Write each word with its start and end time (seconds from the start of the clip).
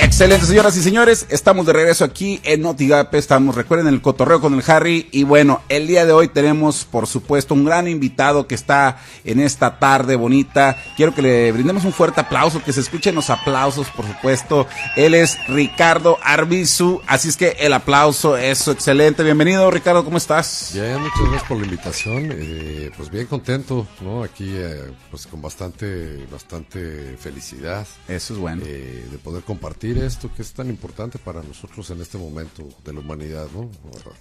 Excelente, 0.00 0.46
señoras 0.46 0.74
y 0.78 0.82
señores. 0.82 1.26
Estamos 1.28 1.66
de 1.66 1.74
regreso 1.74 2.04
aquí 2.04 2.40
en 2.44 2.62
Notigape. 2.62 3.18
Estamos, 3.18 3.54
recuerden, 3.54 3.88
en 3.88 3.94
el 3.94 4.00
cotorreo 4.00 4.40
con 4.40 4.54
el 4.54 4.64
Harry. 4.66 5.06
Y 5.12 5.24
bueno, 5.24 5.60
el 5.68 5.86
día 5.86 6.06
de 6.06 6.12
hoy 6.12 6.28
tenemos, 6.28 6.86
por 6.86 7.06
supuesto, 7.06 7.52
un 7.52 7.66
gran 7.66 7.86
invitado 7.88 8.46
que 8.46 8.54
está 8.54 9.02
en 9.24 9.38
esta 9.38 9.78
tarde 9.78 10.16
bonita. 10.16 10.78
Quiero 10.96 11.14
que 11.14 11.20
le 11.20 11.52
brindemos 11.52 11.84
un 11.84 11.92
fuerte 11.92 12.22
aplauso, 12.22 12.62
que 12.64 12.72
se 12.72 12.80
escuchen 12.80 13.14
los 13.14 13.28
aplausos, 13.28 13.88
por 13.90 14.06
supuesto. 14.06 14.66
Él 14.96 15.14
es 15.14 15.36
Ricardo 15.46 16.16
Arbizu. 16.22 17.02
Así 17.06 17.28
es 17.28 17.36
que 17.36 17.56
el 17.60 17.74
aplauso 17.74 18.38
es 18.38 18.66
excelente. 18.68 19.22
Bienvenido, 19.22 19.70
Ricardo, 19.70 20.04
¿cómo 20.04 20.16
estás? 20.16 20.70
Bien, 20.72 21.02
muchas 21.02 21.20
gracias 21.20 21.42
por 21.44 21.58
la 21.58 21.64
invitación. 21.64 22.28
Eh, 22.32 22.90
pues 22.96 23.10
bien 23.10 23.26
contento, 23.26 23.86
¿no? 24.00 24.22
Aquí, 24.22 24.48
eh, 24.48 24.90
pues 25.10 25.26
con 25.26 25.42
bastante, 25.42 26.26
bastante 26.32 27.16
felicidad. 27.18 27.86
Eso 28.08 28.32
es 28.32 28.40
bueno. 28.40 28.62
Eh, 28.64 29.04
de 29.10 29.18
poder 29.18 29.42
compartir 29.42 29.81
esto 29.90 30.30
que 30.34 30.42
es 30.42 30.52
tan 30.52 30.68
importante 30.68 31.18
para 31.18 31.42
nosotros 31.42 31.90
en 31.90 32.00
este 32.00 32.18
momento 32.18 32.68
de 32.84 32.92
la 32.92 33.00
humanidad, 33.00 33.46
¿no? 33.54 33.70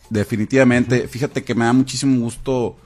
Definitivamente. 0.09 1.07
Fíjate 1.07 1.43
que 1.43 1.55
me 1.55 1.65
da 1.65 1.73
muchísimo 1.73 2.19
gusto 2.19 2.77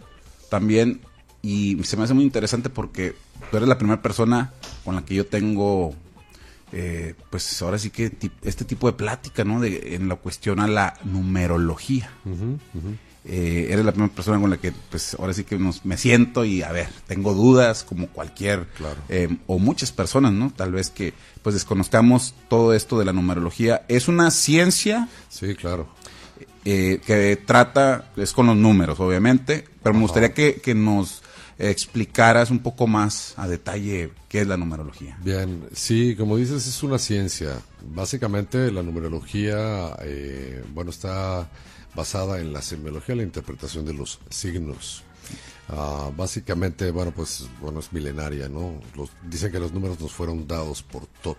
también 0.49 1.01
y 1.41 1.81
se 1.83 1.95
me 1.95 2.03
hace 2.03 2.13
muy 2.13 2.23
interesante 2.23 2.69
porque 2.69 3.15
tú 3.49 3.57
eres 3.57 3.69
la 3.69 3.77
primera 3.77 4.01
persona 4.01 4.53
con 4.83 4.95
la 4.95 5.05
que 5.05 5.15
yo 5.15 5.25
tengo, 5.25 5.93
eh, 6.71 7.15
pues 7.29 7.61
ahora 7.61 7.77
sí 7.77 7.89
que 7.89 8.11
este 8.41 8.65
tipo 8.65 8.87
de 8.87 8.93
plática, 8.93 9.43
¿no? 9.43 9.59
De, 9.59 9.95
en 9.95 10.09
la 10.09 10.15
cuestión 10.15 10.59
a 10.59 10.67
la 10.67 10.97
numerología. 11.03 12.09
Eh, 13.27 13.69
eres 13.71 13.83
la 13.83 13.91
primera 13.91 14.13
persona 14.13 14.39
con 14.39 14.51
la 14.51 14.57
que, 14.57 14.71
pues 14.71 15.15
ahora 15.15 15.33
sí 15.33 15.45
que 15.45 15.57
me 15.83 15.97
siento 15.97 16.45
y 16.45 16.61
a 16.61 16.71
ver, 16.71 16.89
tengo 17.07 17.33
dudas 17.33 17.83
como 17.83 18.07
cualquier, 18.07 18.67
eh, 19.09 19.35
o 19.47 19.57
muchas 19.57 19.91
personas, 19.91 20.31
¿no? 20.31 20.53
Tal 20.55 20.71
vez 20.71 20.91
que 20.91 21.13
pues 21.41 21.55
desconozcamos 21.55 22.35
todo 22.49 22.75
esto 22.75 22.99
de 22.99 23.05
la 23.05 23.13
numerología. 23.13 23.83
Es 23.87 24.07
una 24.07 24.29
ciencia. 24.29 25.09
Sí, 25.29 25.55
claro. 25.55 25.87
Eh, 26.65 27.01
que 27.03 27.35
trata, 27.37 28.11
es 28.15 28.31
con 28.31 28.45
los 28.45 28.57
números, 28.57 28.99
obviamente, 28.99 29.65
pero 29.81 29.95
me 29.95 30.01
gustaría 30.01 30.33
que, 30.33 30.61
que 30.61 30.75
nos 30.75 31.23
explicaras 31.57 32.51
un 32.51 32.59
poco 32.59 32.85
más 32.85 33.33
a 33.37 33.47
detalle 33.47 34.11
qué 34.29 34.41
es 34.41 34.47
la 34.47 34.57
numerología. 34.57 35.17
Bien, 35.23 35.63
sí, 35.73 36.15
como 36.15 36.37
dices, 36.37 36.67
es 36.67 36.83
una 36.83 36.99
ciencia. 36.99 37.59
Básicamente 37.81 38.71
la 38.71 38.83
numerología, 38.83 39.95
bueno, 40.73 40.91
está 40.91 41.49
basada 41.95 42.39
en 42.39 42.53
la 42.53 42.61
semiología 42.61 43.15
la 43.15 43.23
interpretación 43.23 43.85
de 43.85 43.93
los 43.93 44.19
signos. 44.29 45.03
Ah, 45.69 46.11
básicamente, 46.15 46.91
bueno, 46.91 47.11
pues 47.11 47.47
bueno, 47.59 47.79
es 47.79 47.91
milenaria, 47.91 48.47
¿no? 48.47 48.79
Los, 48.95 49.09
dicen 49.23 49.51
que 49.51 49.59
los 49.59 49.71
números 49.71 49.99
nos 49.99 50.11
fueron 50.11 50.47
dados 50.47 50.83
por 50.83 51.07
Tot, 51.23 51.37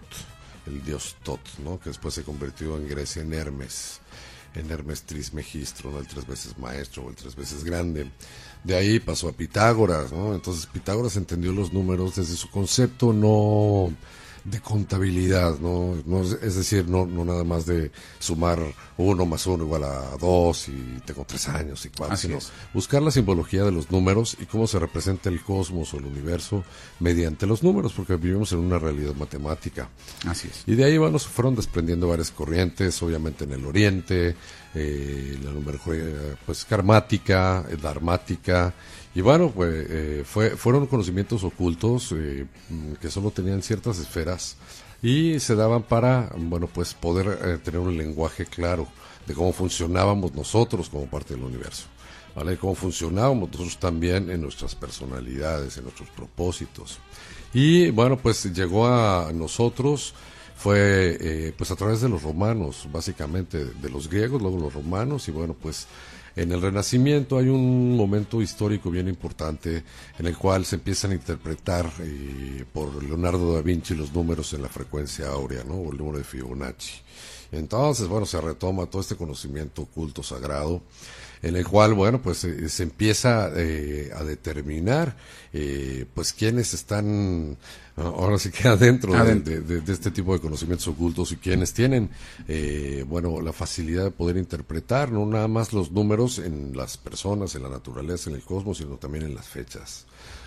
el 0.66 0.82
dios 0.84 1.16
Tot, 1.22 1.40
¿no? 1.58 1.78
Que 1.78 1.90
después 1.90 2.14
se 2.14 2.24
convirtió 2.24 2.76
en 2.76 2.88
Grecia 2.88 3.22
en 3.22 3.32
Hermes, 3.32 4.00
en 4.54 4.68
Hermes 4.70 5.02
Trismegistro, 5.02 5.92
¿no? 5.92 6.00
El 6.00 6.08
tres 6.08 6.26
veces 6.26 6.58
maestro 6.58 7.04
o 7.04 7.10
el 7.10 7.14
tres 7.14 7.36
veces 7.36 7.62
grande. 7.62 8.10
De 8.64 8.74
ahí 8.74 8.98
pasó 8.98 9.28
a 9.28 9.32
Pitágoras, 9.32 10.10
¿no? 10.10 10.34
Entonces 10.34 10.66
Pitágoras 10.66 11.16
entendió 11.16 11.52
los 11.52 11.72
números 11.72 12.16
desde 12.16 12.34
su 12.34 12.50
concepto 12.50 13.12
no 13.12 13.92
de 14.50 14.60
contabilidad, 14.60 15.58
¿no? 15.58 15.94
es 16.22 16.54
decir, 16.54 16.88
no, 16.88 17.04
no 17.04 17.24
nada 17.24 17.42
más 17.42 17.66
de 17.66 17.90
sumar 18.20 18.60
uno 18.96 19.26
más 19.26 19.44
uno 19.46 19.64
igual 19.64 19.84
a 19.84 20.16
dos 20.18 20.68
y 20.68 21.00
tengo 21.04 21.24
tres 21.24 21.48
años 21.48 21.84
y 21.84 21.88
cuatro, 21.88 22.16
sino 22.16 22.38
buscar 22.72 23.02
la 23.02 23.10
simbología 23.10 23.64
de 23.64 23.72
los 23.72 23.90
números 23.90 24.36
y 24.40 24.46
cómo 24.46 24.68
se 24.68 24.78
representa 24.78 25.30
el 25.30 25.42
cosmos 25.42 25.92
o 25.94 25.98
el 25.98 26.04
universo 26.04 26.62
mediante 27.00 27.44
los 27.46 27.64
números, 27.64 27.92
porque 27.92 28.16
vivimos 28.16 28.52
en 28.52 28.60
una 28.60 28.78
realidad 28.78 29.14
matemática. 29.14 29.88
Así 30.26 30.48
es. 30.48 30.62
Y 30.66 30.76
de 30.76 30.84
ahí, 30.84 30.96
bueno, 30.96 31.18
se 31.18 31.28
fueron 31.28 31.56
desprendiendo 31.56 32.08
varias 32.08 32.30
corrientes, 32.30 33.02
obviamente 33.02 33.44
en 33.44 33.52
el 33.52 33.66
Oriente, 33.66 34.36
eh, 34.74 35.38
la 35.42 35.50
numerología 35.50 36.36
pues 36.44 36.64
karmática, 36.64 37.64
dharmática, 37.82 38.72
y 39.16 39.22
bueno, 39.22 39.50
pues 39.50 39.86
eh, 39.88 40.24
fue, 40.26 40.50
fueron 40.58 40.86
conocimientos 40.86 41.42
ocultos 41.42 42.12
eh, 42.12 42.44
que 43.00 43.10
solo 43.10 43.30
tenían 43.30 43.62
ciertas 43.62 43.98
esferas 43.98 44.58
y 45.02 45.40
se 45.40 45.54
daban 45.54 45.84
para, 45.84 46.30
bueno, 46.36 46.66
pues 46.66 46.92
poder 46.92 47.38
eh, 47.42 47.56
tener 47.64 47.80
un 47.80 47.96
lenguaje 47.96 48.44
claro 48.44 48.86
de 49.26 49.32
cómo 49.32 49.54
funcionábamos 49.54 50.34
nosotros 50.34 50.90
como 50.90 51.06
parte 51.06 51.32
del 51.32 51.44
universo, 51.44 51.86
¿vale? 52.34 52.58
Cómo 52.58 52.74
funcionábamos 52.74 53.48
nosotros 53.48 53.78
también 53.78 54.28
en 54.28 54.42
nuestras 54.42 54.74
personalidades, 54.74 55.78
en 55.78 55.84
nuestros 55.84 56.10
propósitos. 56.10 56.98
Y 57.54 57.88
bueno, 57.92 58.18
pues 58.18 58.52
llegó 58.52 58.86
a 58.86 59.32
nosotros 59.32 60.12
fue 60.58 61.54
pues 61.56 61.70
a 61.70 61.76
través 61.76 62.02
de 62.02 62.10
los 62.10 62.22
romanos, 62.22 62.86
básicamente 62.92 63.64
de 63.64 63.88
los 63.88 64.10
griegos, 64.10 64.42
luego 64.42 64.58
los 64.58 64.74
romanos 64.74 65.26
y 65.28 65.30
bueno, 65.30 65.56
pues 65.58 65.86
en 66.36 66.52
el 66.52 66.60
Renacimiento 66.60 67.38
hay 67.38 67.48
un 67.48 67.96
momento 67.96 68.42
histórico 68.42 68.90
bien 68.90 69.08
importante 69.08 69.82
en 70.18 70.26
el 70.26 70.36
cual 70.36 70.66
se 70.66 70.76
empiezan 70.76 71.12
a 71.12 71.14
interpretar 71.14 71.90
eh, 72.00 72.64
por 72.72 73.02
Leonardo 73.02 73.54
da 73.54 73.62
Vinci 73.62 73.94
los 73.94 74.12
números 74.12 74.52
en 74.52 74.62
la 74.62 74.68
frecuencia 74.68 75.28
áurea, 75.28 75.64
¿no? 75.64 75.74
O 75.74 75.92
el 75.92 75.98
número 75.98 76.18
de 76.18 76.24
Fibonacci. 76.24 77.00
Entonces, 77.52 78.06
bueno, 78.06 78.26
se 78.26 78.38
retoma 78.40 78.86
todo 78.86 79.00
este 79.00 79.16
conocimiento 79.16 79.82
oculto 79.82 80.22
sagrado 80.22 80.82
en 81.46 81.54
el 81.54 81.66
cual, 81.66 81.94
bueno, 81.94 82.20
pues 82.20 82.44
eh, 82.44 82.68
se 82.68 82.82
empieza 82.82 83.50
eh, 83.54 84.10
a 84.14 84.24
determinar, 84.24 85.16
eh, 85.52 86.04
pues, 86.12 86.32
quiénes 86.32 86.74
están, 86.74 87.56
ahora 87.96 88.38
sí 88.38 88.50
que 88.50 88.66
adentro, 88.66 89.12
De, 89.12 89.82
este 89.86 90.10
tipo 90.10 90.32
de 90.32 90.40
conocimientos 90.40 90.88
ocultos 90.88 91.30
y 91.32 91.36
quienes 91.36 91.72
tienen, 91.72 92.10
bueno, 93.06 93.40
la 93.40 93.52
facilidad 93.52 94.04
de 94.04 94.10
poder 94.10 94.36
interpretar, 94.36 95.12
no 95.12 95.24
nada 95.24 95.48
más 95.48 95.72
los 95.72 95.92
números 95.92 96.38
en 96.38 96.76
las 96.76 96.96
personas, 96.96 97.54
en 97.54 97.62
la 97.62 97.68
naturaleza, 97.68 98.28
en 98.28 98.36
el 98.36 98.42
cosmos, 98.42 98.78
sino 98.78 98.96
también 98.96 99.24
en 99.24 99.34
las 99.34 99.46
fechas. 99.46 100.04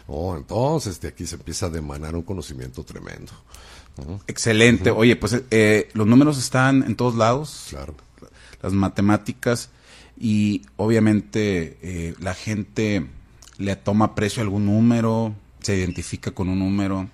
Oh, 0.08 0.36
entonces, 0.36 1.00
de 1.00 1.08
aquí 1.08 1.26
se 1.26 1.36
empieza 1.36 1.68
a 1.68 1.70
demanar 1.70 2.16
un 2.16 2.24
conocimiento 2.24 2.84
tremendo. 2.84 3.32
Excelente. 4.28 4.92
Oye, 4.92 5.16
pues 5.16 5.44
los 5.94 6.08
números 6.08 6.38
están 6.38 6.84
en 6.84 6.96
todos 6.96 7.16
lados. 7.16 7.68
Claro. 7.70 7.96
Las 8.62 8.74
matemáticas 8.74 9.70
y 10.20 10.64
obviamente 10.76 11.78
eh, 11.82 12.16
la 12.20 12.34
gente 12.34 13.08
le 13.58 13.76
toma 13.76 14.16
precio 14.16 14.42
a 14.42 14.44
algún 14.44 14.66
número, 14.66 15.34
se 15.62 15.78
identifica 15.78 16.32
con 16.32 16.50
un 16.50 16.60
número. 16.60 17.10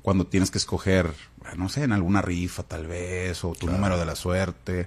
Cuando 0.00 0.26
tienes 0.26 0.50
que 0.50 0.56
escoger, 0.56 1.12
no 1.58 1.68
sé, 1.68 1.82
en 1.84 1.92
alguna 1.92 2.22
rifa 2.22 2.62
tal 2.62 2.86
vez, 2.86 3.44
o 3.44 3.52
tu 3.52 3.66
número 3.66 3.98
de 3.98 4.06
la 4.06 4.16
suerte 4.16 4.86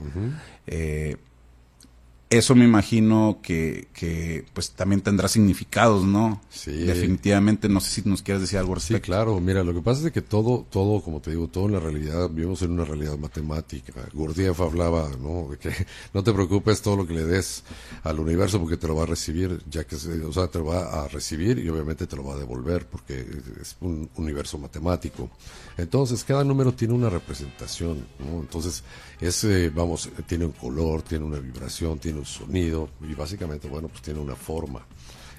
eso 2.36 2.56
me 2.56 2.66
imagino 2.66 3.40
que, 3.42 3.88
que, 3.94 4.46
pues 4.54 4.72
también 4.72 5.02
tendrá 5.02 5.28
significados, 5.28 6.04
¿no? 6.04 6.42
Sí. 6.50 6.72
Definitivamente, 6.72 7.70
no 7.70 7.80
sé 7.80 8.02
si 8.02 8.10
nos 8.10 8.22
quieres 8.22 8.42
decir 8.42 8.60
algo 8.60 8.74
al 8.74 8.82
Sí, 8.82 9.00
claro, 9.00 9.40
mira, 9.40 9.64
lo 9.64 9.74
que 9.74 9.82
pasa 9.82 10.08
es 10.08 10.14
que 10.14 10.22
todo, 10.22 10.66
todo, 10.70 11.02
como 11.02 11.22
te 11.22 11.32
digo, 11.32 11.48
todo 11.48 11.66
en 11.66 11.74
la 11.74 11.80
realidad, 11.80 12.30
vivimos 12.30 12.62
en 12.62 12.72
una 12.72 12.86
realidad 12.86 13.18
matemática. 13.18 13.94
Gurdjieff 14.14 14.60
hablaba, 14.62 15.10
¿no? 15.22 15.50
De 15.50 15.58
que 15.58 15.72
no 16.14 16.24
te 16.24 16.34
preocupes 16.34 16.82
todo 16.82 16.98
lo 16.98 17.08
que 17.08 17.14
le 17.14 17.24
des 17.24 17.64
al 18.04 18.20
universo 18.20 18.60
porque 18.60 18.78
te 18.78 18.88
lo 18.88 18.96
va 18.96 19.04
a 19.04 19.08
recibir, 19.08 19.62
ya 19.70 19.86
que, 19.86 19.96
o 19.96 20.34
sea, 20.34 20.48
te 20.48 20.60
lo 20.60 20.66
va 20.66 21.04
a 21.04 21.08
recibir 21.08 21.60
y 21.60 21.70
obviamente 21.70 22.08
te 22.08 22.16
lo 22.16 22.24
va 22.24 22.36
a 22.36 22.38
devolver 22.38 22.88
porque 22.88 23.26
es 23.62 23.76
un 23.82 24.10
universo 24.16 24.58
matemático. 24.58 25.30
Entonces, 25.78 26.24
cada 26.24 26.44
número 26.44 26.74
tiene 26.74 26.94
una 26.94 27.10
representación, 27.10 28.06
¿no? 28.20 28.40
Entonces, 28.40 28.84
ese, 29.20 29.70
vamos, 29.70 30.10
tiene 30.28 30.46
un 30.46 30.52
color, 30.52 31.02
tiene 31.02 31.26
una 31.26 31.40
vibración, 31.40 32.00
tiene 32.00 32.20
un 32.20 32.25
sonido 32.26 32.90
y 33.02 33.14
básicamente, 33.14 33.68
bueno, 33.68 33.88
pues 33.88 34.02
tiene 34.02 34.20
una 34.20 34.36
forma. 34.36 34.86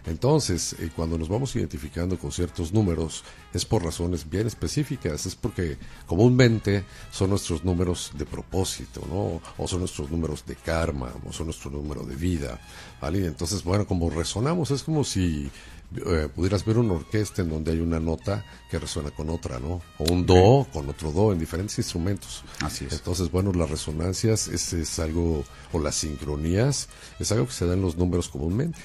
Entonces, 0.06 0.76
eh, 0.78 0.91
cuando 0.94 1.19
nos 1.19 1.28
vamos 1.28 1.54
identificando 1.56 2.16
con 2.16 2.30
ciertos 2.30 2.72
números, 2.72 3.24
es 3.52 3.64
por 3.64 3.84
razones 3.84 4.30
bien 4.30 4.47
específicas, 4.47 5.26
es 5.26 5.34
porque 5.34 5.78
comúnmente 6.06 6.84
son 7.11 7.31
nuestros 7.31 7.64
números 7.64 8.12
de 8.14 8.25
propósito, 8.25 9.02
¿no? 9.11 9.40
O 9.58 9.66
son 9.66 9.81
nuestros 9.81 10.08
números 10.08 10.46
de 10.46 10.55
karma, 10.55 11.12
o 11.28 11.32
son 11.32 11.46
nuestro 11.46 11.72
número 11.72 12.05
de 12.05 12.14
vida, 12.14 12.61
¿vale? 13.00 13.26
Entonces, 13.26 13.64
bueno, 13.64 13.84
como 13.84 14.08
resonamos, 14.08 14.70
es 14.70 14.84
como 14.84 15.02
si 15.02 15.50
eh, 15.94 16.29
pudieras 16.35 16.65
ver 16.65 16.79
una 16.79 16.94
orquesta 16.94 17.43
en 17.43 17.49
donde 17.49 17.73
hay 17.73 17.81
una 17.81 18.00
nota 18.00 18.44
que 18.71 18.79
resuena 18.79 19.11
con 19.11 19.31
otra, 19.31 19.61
¿no? 19.61 19.81
O 19.99 20.05
un 20.12 20.27
do 20.27 20.67
con 20.73 20.88
otro 20.88 21.12
do 21.12 21.33
en 21.33 21.38
diferentes 21.38 21.79
instrumentos. 21.79 22.43
Así 22.61 22.85
es. 22.87 22.93
Entonces, 22.93 23.31
bueno, 23.31 23.53
las 23.53 23.71
resonancias 23.71 24.49
es, 24.49 24.73
es 24.73 24.99
algo, 24.99 25.44
o 25.73 25.79
las 25.79 25.94
sincronías, 25.94 26.88
es 27.19 27.33
algo 27.33 27.47
que 27.47 27.53
se 27.53 27.67
da 27.67 27.75
en 27.75 27.83
los 27.83 27.97
números 27.97 28.29
comúnmente. 28.29 28.79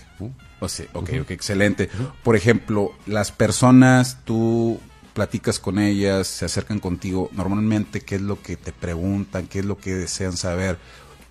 O 0.59 0.69
sea, 0.69 0.85
ok, 0.93 1.09
ok, 1.21 1.31
excelente. 1.31 1.89
Por 2.23 2.35
ejemplo, 2.35 2.91
las 3.07 3.31
personas, 3.31 4.19
tú 4.23 4.79
platicas 5.13 5.59
con 5.59 5.79
ellas, 5.79 6.27
se 6.27 6.45
acercan 6.45 6.79
contigo, 6.79 7.29
normalmente, 7.33 8.01
¿qué 8.01 8.15
es 8.15 8.21
lo 8.21 8.41
que 8.41 8.55
te 8.55 8.71
preguntan? 8.71 9.47
¿Qué 9.47 9.59
es 9.59 9.65
lo 9.65 9.77
que 9.77 9.93
desean 9.93 10.37
saber? 10.37 10.77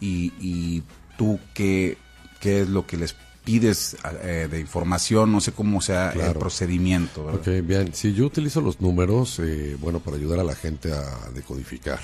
Y, 0.01 0.33
y 0.41 0.83
tú, 1.17 1.39
¿qué, 1.55 1.97
¿qué 2.41 2.63
es 2.63 2.69
lo 2.69 2.87
que 2.87 2.97
les 2.97 3.15
pides 3.51 3.97
eh, 4.23 4.47
de 4.49 4.61
información, 4.61 5.33
no 5.33 5.41
sé 5.41 5.51
cómo 5.51 5.81
sea 5.81 6.13
el 6.13 6.35
procedimiento. 6.35 7.27
Ok, 7.27 7.49
bien. 7.65 7.93
Si 7.93 8.15
yo 8.15 8.27
utilizo 8.27 8.61
los 8.61 8.81
números, 8.81 9.41
eh, 9.41 9.77
bueno, 9.81 9.99
para 9.99 10.17
ayudar 10.17 10.39
a 10.39 10.45
la 10.45 10.55
gente 10.55 10.93
a 10.93 11.31
decodificar. 11.35 11.99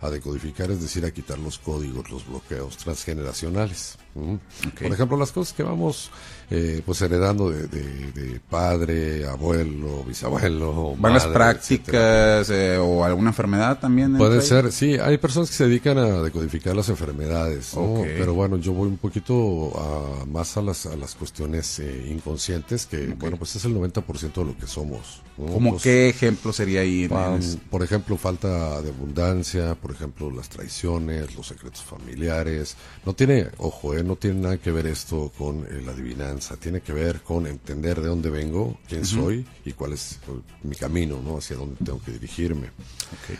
A 0.00 0.10
decodificar, 0.10 0.70
es 0.70 0.80
decir, 0.80 1.04
a 1.04 1.10
quitar 1.10 1.38
los 1.38 1.58
códigos, 1.58 2.10
los 2.10 2.26
bloqueos 2.26 2.76
transgeneracionales. 2.76 3.98
Por 4.14 4.92
ejemplo, 4.92 5.16
las 5.18 5.30
cosas 5.30 5.54
que 5.54 5.62
vamos 5.62 6.10
eh, 6.48 6.80
pues 6.86 7.02
heredando 7.02 7.50
de, 7.50 7.66
de, 7.66 8.40
padre, 8.48 9.26
abuelo, 9.26 10.04
bisabuelo. 10.04 10.94
¿Van 10.96 11.12
las 11.12 11.26
prácticas 11.26 12.48
eh, 12.50 12.78
o 12.78 13.04
alguna 13.04 13.30
enfermedad 13.30 13.78
también? 13.80 14.16
Puede 14.16 14.40
ser, 14.40 14.70
sí, 14.70 14.96
hay 14.96 15.18
personas 15.18 15.50
que 15.50 15.56
se 15.56 15.66
dedican 15.66 15.98
a 15.98 16.22
decodificar 16.22 16.76
las 16.76 16.88
enfermedades, 16.88 17.72
pero 18.16 18.32
bueno, 18.32 18.58
yo 18.58 18.72
voy 18.72 18.88
un 18.88 18.96
poquito 18.96 19.72
a, 19.76 20.24
más 20.26 20.56
a 20.56 20.62
las, 20.62 20.86
a 20.86 20.96
las 20.96 21.14
cuestiones 21.14 21.80
eh, 21.80 22.08
inconscientes, 22.10 22.86
que 22.86 23.08
bueno, 23.08 23.36
pues 23.36 23.56
es 23.56 23.64
el 23.64 23.74
90% 23.74 24.32
de 24.32 24.44
lo 24.44 24.56
que 24.56 24.66
somos. 24.66 25.22
¿Cómo 25.36 25.76
qué 25.78 26.08
ejemplo 26.08 26.52
sería 26.52 26.80
ahí? 26.80 27.10
por 27.70 27.82
ejemplo, 27.82 28.16
falta 28.16 28.80
de 28.80 28.88
abundancia, 28.88 29.74
por 29.86 29.94
ejemplo, 29.94 30.32
las 30.32 30.48
traiciones, 30.48 31.36
los 31.36 31.46
secretos 31.46 31.80
familiares. 31.80 32.76
No 33.04 33.14
tiene, 33.14 33.50
ojo, 33.58 33.94
eh, 33.94 34.02
no 34.02 34.16
tiene 34.16 34.40
nada 34.40 34.56
que 34.58 34.72
ver 34.72 34.84
esto 34.88 35.30
con 35.38 35.60
eh, 35.60 35.80
la 35.86 35.92
adivinanza, 35.92 36.56
tiene 36.56 36.80
que 36.80 36.92
ver 36.92 37.20
con 37.20 37.46
entender 37.46 38.00
de 38.00 38.08
dónde 38.08 38.28
vengo, 38.28 38.80
quién 38.88 39.06
soy 39.06 39.46
y 39.64 39.74
cuál 39.74 39.92
es 39.92 40.18
pues, 40.26 40.38
mi 40.64 40.74
camino, 40.74 41.20
¿no? 41.22 41.38
Hacia 41.38 41.56
dónde 41.56 41.76
tengo 41.84 42.02
que 42.02 42.10
dirigirme. 42.10 42.70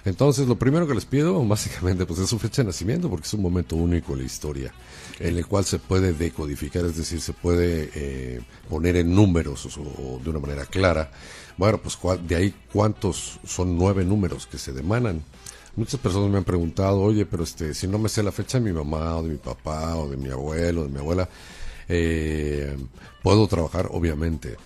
Entonces, 0.04 0.46
lo 0.46 0.56
primero 0.56 0.86
que 0.86 0.94
les 0.94 1.04
pido, 1.04 1.44
básicamente, 1.48 2.06
pues 2.06 2.20
es 2.20 2.30
su 2.30 2.38
fecha 2.38 2.62
de 2.62 2.66
nacimiento, 2.66 3.10
porque 3.10 3.26
es 3.26 3.34
un 3.34 3.42
momento 3.42 3.74
único 3.74 4.12
en 4.12 4.20
la 4.20 4.24
historia, 4.24 4.72
en 5.18 5.36
el 5.36 5.46
cual 5.48 5.64
se 5.64 5.80
puede 5.80 6.12
decodificar, 6.12 6.84
es 6.84 6.96
decir, 6.96 7.20
se 7.20 7.32
puede 7.32 7.90
eh, 7.92 8.40
poner 8.70 8.94
en 8.94 9.12
números 9.12 9.66
o 9.78 10.20
de 10.22 10.30
una 10.30 10.38
manera 10.38 10.64
clara 10.64 11.10
bueno, 11.56 11.78
pues 11.78 11.98
de 12.28 12.36
ahí 12.36 12.54
cuántos 12.72 13.40
son 13.46 13.78
nueve 13.78 14.04
números 14.04 14.46
que 14.46 14.58
se 14.58 14.72
demanan. 14.72 15.22
Muchas 15.76 16.00
personas 16.00 16.30
me 16.30 16.38
han 16.38 16.44
preguntado, 16.44 17.00
oye, 17.02 17.26
pero 17.26 17.44
este, 17.44 17.74
si 17.74 17.86
no 17.86 17.98
me 17.98 18.08
sé 18.08 18.22
la 18.22 18.32
fecha 18.32 18.58
de 18.58 18.64
mi 18.64 18.72
mamá 18.72 19.18
o 19.18 19.22
de 19.22 19.28
mi 19.28 19.36
papá 19.36 19.94
o 19.96 20.08
de 20.08 20.16
mi 20.16 20.30
abuelo 20.30 20.80
o 20.80 20.84
de 20.84 20.90
mi 20.90 20.98
abuela, 20.98 21.28
eh, 21.86 22.74
¿puedo 23.22 23.46
trabajar? 23.46 23.88
Obviamente, 23.92 24.56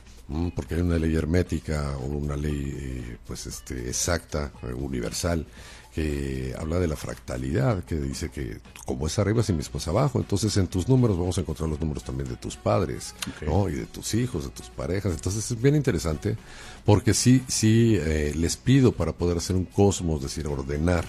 porque 0.54 0.76
hay 0.76 0.82
una 0.82 0.98
ley 0.98 1.14
hermética 1.16 1.96
o 1.98 2.06
una 2.06 2.36
ley 2.36 2.74
eh, 2.76 3.16
pues 3.26 3.46
este, 3.46 3.88
exacta, 3.88 4.52
eh, 4.62 4.72
universal, 4.72 5.44
que 5.94 6.54
habla 6.58 6.78
de 6.78 6.86
la 6.86 6.96
fractalidad, 6.96 7.84
que 7.84 7.96
dice 7.96 8.30
que 8.30 8.60
como 8.86 9.06
es 9.06 9.18
arriba, 9.18 9.42
si 9.42 9.52
mismo 9.52 9.78
es 9.78 9.88
abajo. 9.88 10.18
Entonces 10.18 10.56
en 10.56 10.68
tus 10.68 10.88
números 10.88 11.18
vamos 11.18 11.36
a 11.38 11.40
encontrar 11.40 11.68
los 11.68 11.80
números 11.80 12.04
también 12.04 12.28
de 12.28 12.36
tus 12.36 12.56
padres, 12.56 13.14
¿no? 13.46 13.68
Y 13.68 13.74
de 13.74 13.86
tus 13.86 14.14
hijos, 14.14 14.44
de 14.44 14.50
tus 14.50 14.70
parejas. 14.70 15.12
Entonces 15.12 15.50
es 15.50 15.60
bien 15.60 15.74
interesante 15.74 16.36
porque 16.84 17.14
sí, 17.14 17.42
sí 17.48 17.96
eh, 17.98 18.32
les 18.36 18.56
pido 18.56 18.92
para 18.92 19.12
poder 19.12 19.38
hacer 19.38 19.56
un 19.56 19.64
cosmos, 19.64 20.18
es 20.18 20.22
decir, 20.24 20.46
ordenar 20.46 21.04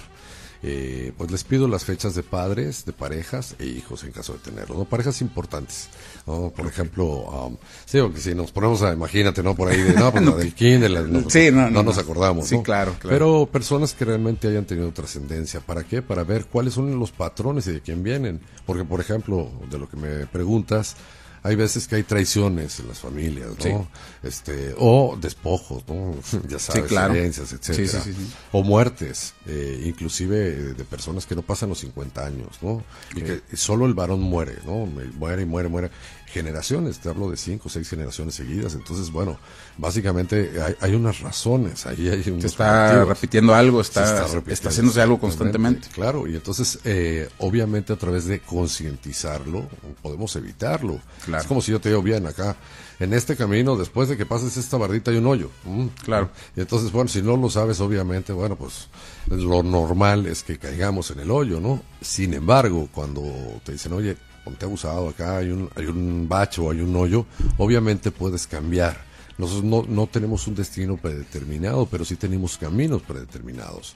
eh, 0.64 1.12
pues 1.18 1.32
les 1.32 1.44
pido 1.44 1.68
las 1.68 1.86
fechas 1.86 2.14
de 2.14 2.24
padres, 2.24 2.86
de 2.86 2.94
parejas 2.94 3.56
e 3.58 3.66
hijos 3.66 4.04
en 4.04 4.12
caso 4.12 4.34
de 4.34 4.40
tenerlo, 4.40 4.78
¿no? 4.78 4.86
Parejas 4.86 5.22
importantes, 5.22 5.90
¿no? 6.28 6.52
Por 6.56 6.68
ejemplo, 6.68 7.06
um, 7.06 7.58
sí, 7.86 8.00
porque 8.00 8.20
si 8.20 8.36
nos 8.36 8.52
ponemos 8.52 8.82
a, 8.84 8.94
imagínate, 8.94 9.42
¿no? 9.42 9.56
Por 9.56 9.70
ahí 9.70 9.82
de, 9.82 9.94
no, 9.94 10.12
pues 10.12 10.24
no, 10.26 10.38
del 10.38 10.54
kinder, 10.54 10.92
no, 11.10 11.30
sí, 11.30 11.50
no, 11.52 11.70
no, 11.70 11.82
nos 11.82 11.98
acordamos, 11.98 12.48
Sí, 12.48 12.60
claro, 12.62 12.96
claro. 13.00 13.16
Pero 13.16 13.50
personas 13.52 13.94
que 13.94 14.06
realmente 14.06 14.48
hayan 14.48 14.66
tenido 14.66 14.92
trascendencia, 14.92 15.62
¿para 15.62 15.84
qué? 15.84 16.02
Para 16.02 16.24
ver 16.24 16.46
cuáles 16.46 16.74
son 16.74 17.00
los 17.00 17.12
patrones 17.12 17.66
y 17.68 17.72
de 17.72 17.82
quién 17.82 18.04
vienen. 18.04 18.40
Porque, 18.66 18.86
por 18.86 19.00
ejemplo, 19.00 19.50
de 19.70 19.80
lo 19.80 19.90
que 19.90 19.98
me 19.98 20.28
preguntas, 20.28 20.96
hay 21.44 21.56
veces 21.56 21.88
que 21.88 21.96
hay 21.96 22.04
traiciones 22.04 22.80
en 22.80 22.88
las 22.88 23.00
familias, 23.00 23.50
¿no? 23.66 23.88
Este, 24.22 24.76
o 24.78 25.18
despojos, 25.20 25.84
¿no? 25.88 26.16
ya 26.48 26.60
sabes, 26.60 26.92
herencias, 26.92 27.54
etcétera. 27.54 28.04
o 28.52 28.64
muertes, 28.64 29.34
eh, 29.48 29.82
inclusive 29.86 30.74
de 30.74 30.86
personas 30.86 31.26
que 31.26 31.36
no 31.36 31.42
pasan 31.42 31.70
los 31.70 31.80
50 31.80 32.26
años, 32.26 32.60
¿no? 32.62 32.84
Y 33.16 33.22
que 33.22 33.42
solo 33.56 33.86
el 33.86 33.94
varón 33.94 34.22
muere, 34.22 34.58
¿no? 34.66 34.86
Muere 34.86 35.42
y 35.42 35.46
muere, 35.46 35.70
muere 35.70 35.90
generaciones, 36.32 37.00
te 37.00 37.10
hablo 37.10 37.30
de 37.30 37.38
cinco 37.38 37.68
o 37.68 37.70
seis 37.70 37.90
generaciones 37.90 38.36
seguidas, 38.36 38.74
entonces 38.74 39.12
bueno, 39.12 39.38
básicamente 39.78 40.52
hay, 40.80 40.96
unas 40.96 41.20
razones, 41.20 41.86
ahí 41.86 42.10
hay 42.10 42.24
Se 42.24 42.48
está 42.48 43.06
repitiendo 43.06 43.54
algo, 43.54 43.82
está, 43.82 44.26
está, 44.48 44.70
haciéndose 44.70 45.02
algo 45.02 45.20
constantemente. 45.20 45.90
Claro, 45.94 46.28
y 46.28 46.36
entonces 46.36 46.80
eh, 46.86 47.30
obviamente 47.40 47.94
a 47.94 47.98
través 47.98 48.26
de 48.26 48.40
concientizarlo 48.40 49.68
podemos 50.02 50.36
evitarlo. 50.36 51.00
Es 51.38 51.46
como 51.46 51.62
si 51.62 51.72
yo 51.72 51.80
te 51.80 51.90
digo, 51.90 52.02
bien, 52.02 52.26
acá 52.26 52.56
en 53.02 53.14
este 53.14 53.36
camino, 53.36 53.76
después 53.76 54.10
de 54.10 54.16
que 54.16 54.28
pases 54.28 54.58
esta 54.58 54.78
bardita 54.78 55.10
hay 55.10 55.18
un 55.18 55.26
hoyo. 55.26 55.50
Mm, 55.64 55.88
claro. 56.04 56.30
Y 56.56 56.62
entonces, 56.62 56.92
bueno, 56.92 57.08
si 57.08 57.24
no 57.24 57.36
lo 57.36 57.50
sabes, 57.50 57.80
obviamente, 57.82 58.32
bueno, 58.32 58.56
pues 58.56 58.90
lo 59.26 59.64
normal 59.64 60.28
es 60.28 60.44
que 60.44 60.60
caigamos 60.60 61.10
en 61.10 61.22
el 61.22 61.32
hoyo, 61.32 61.60
¿no? 61.60 61.82
Sin 62.00 62.36
embargo, 62.36 62.90
cuando 62.92 63.24
te 63.64 63.72
dicen, 63.72 63.94
oye, 63.94 64.18
ponte 64.44 64.66
abusado, 64.66 65.10
acá 65.10 65.38
hay 65.38 65.52
un, 65.52 65.70
hay 65.76 65.86
un 65.86 66.28
bacho, 66.28 66.70
hay 66.72 66.82
un 66.82 66.96
hoyo, 66.96 67.26
obviamente 67.58 68.12
puedes 68.12 68.48
cambiar. 68.48 68.98
Nosotros 69.38 69.64
no, 69.64 69.86
no 69.88 70.08
tenemos 70.08 70.48
un 70.48 70.56
destino 70.56 70.98
predeterminado, 70.98 71.86
pero 71.86 72.06
sí 72.06 72.16
tenemos 72.16 72.58
caminos 72.58 73.02
predeterminados. 73.02 73.96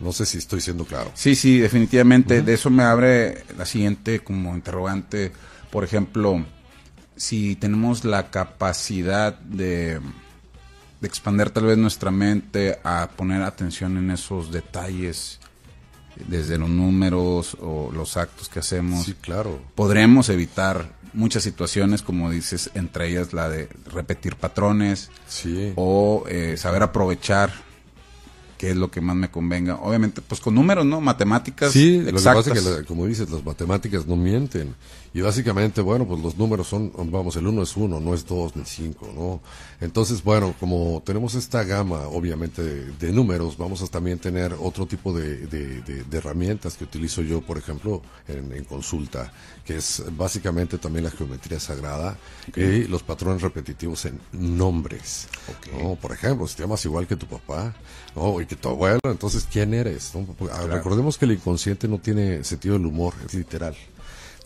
No 0.00 0.12
sé 0.12 0.24
si 0.24 0.38
estoy 0.38 0.60
siendo 0.60 0.84
claro. 0.84 1.12
Sí, 1.14 1.34
sí, 1.34 1.58
definitivamente. 1.58 2.42
De 2.42 2.54
eso 2.54 2.70
me 2.70 2.82
abre 2.82 3.44
la 3.56 3.66
siguiente 3.66 4.20
como 4.20 4.54
interrogante. 4.54 5.30
Por 5.70 5.84
ejemplo, 5.84 6.44
si 7.16 7.54
tenemos 7.56 8.04
la 8.04 8.30
capacidad 8.30 9.38
de, 9.38 10.00
de 11.00 11.06
expander 11.06 11.50
tal 11.50 11.64
vez 11.64 11.76
nuestra 11.76 12.10
mente 12.10 12.78
a 12.82 13.10
poner 13.14 13.42
atención 13.42 13.98
en 13.98 14.10
esos 14.10 14.50
detalles 14.50 15.38
desde 16.28 16.58
los 16.58 16.68
números 16.68 17.56
o 17.60 17.90
los 17.92 18.16
actos 18.16 18.48
que 18.48 18.58
hacemos. 18.58 19.04
Sí, 19.04 19.14
claro. 19.14 19.60
Podremos 19.74 20.28
evitar 20.28 20.98
muchas 21.12 21.42
situaciones, 21.42 22.02
como 22.02 22.30
dices, 22.30 22.70
entre 22.74 23.08
ellas 23.08 23.32
la 23.32 23.48
de 23.48 23.68
repetir 23.92 24.36
patrones 24.36 25.10
sí. 25.28 25.72
o 25.76 26.24
eh, 26.28 26.56
saber 26.56 26.82
aprovechar 26.82 27.52
qué 28.60 28.70
es 28.70 28.76
lo 28.76 28.90
que 28.90 29.00
más 29.00 29.16
me 29.16 29.30
convenga. 29.30 29.76
Obviamente, 29.76 30.20
pues 30.20 30.40
con 30.40 30.54
números, 30.54 30.84
¿no? 30.84 31.00
Matemáticas. 31.00 31.72
Sí, 31.72 31.98
lo 32.00 32.18
que 32.18 32.24
pasa 32.24 32.52
es 32.52 32.62
que, 32.62 32.84
como 32.84 33.06
dices, 33.06 33.30
las 33.30 33.42
matemáticas 33.42 34.06
no 34.06 34.16
mienten. 34.16 34.74
Y 35.12 35.22
básicamente, 35.22 35.80
bueno, 35.80 36.06
pues 36.06 36.20
los 36.20 36.36
números 36.36 36.68
son, 36.68 36.92
vamos, 37.10 37.34
el 37.34 37.46
uno 37.46 37.62
es 37.62 37.76
uno, 37.76 37.98
no 37.98 38.14
es 38.14 38.24
dos 38.24 38.54
ni 38.54 38.64
cinco, 38.64 39.10
¿no? 39.12 39.40
Entonces, 39.80 40.22
bueno, 40.22 40.54
como 40.60 41.02
tenemos 41.04 41.34
esta 41.34 41.64
gama, 41.64 42.06
obviamente, 42.06 42.62
de, 42.62 43.12
números, 43.12 43.58
vamos 43.58 43.82
a 43.82 43.88
también 43.88 44.20
tener 44.20 44.54
otro 44.60 44.86
tipo 44.86 45.12
de, 45.12 45.46
de, 45.48 46.04
herramientas 46.16 46.76
que 46.76 46.84
utilizo 46.84 47.22
yo, 47.22 47.40
por 47.40 47.58
ejemplo, 47.58 48.02
en, 48.28 48.62
consulta, 48.64 49.32
que 49.64 49.78
es 49.78 50.04
básicamente 50.16 50.78
también 50.78 51.04
la 51.04 51.10
geometría 51.10 51.58
sagrada 51.58 52.16
y 52.54 52.84
los 52.84 53.02
patrones 53.02 53.42
repetitivos 53.42 54.04
en 54.04 54.20
nombres. 54.32 55.26
¿no? 55.72 55.96
Por 55.96 56.12
ejemplo, 56.12 56.46
si 56.46 56.54
te 56.54 56.62
llamas 56.62 56.84
igual 56.84 57.08
que 57.08 57.16
tu 57.16 57.26
papá, 57.26 57.74
¿no? 58.14 58.40
Y 58.40 58.46
que 58.46 58.54
tu 58.54 58.68
abuelo, 58.68 59.00
entonces, 59.04 59.48
¿quién 59.50 59.74
eres? 59.74 60.12
Recordemos 60.68 61.18
que 61.18 61.24
el 61.24 61.32
inconsciente 61.32 61.88
no 61.88 61.98
tiene 61.98 62.44
sentido 62.44 62.74
del 62.74 62.86
humor, 62.86 63.14
es 63.26 63.34
literal. 63.34 63.74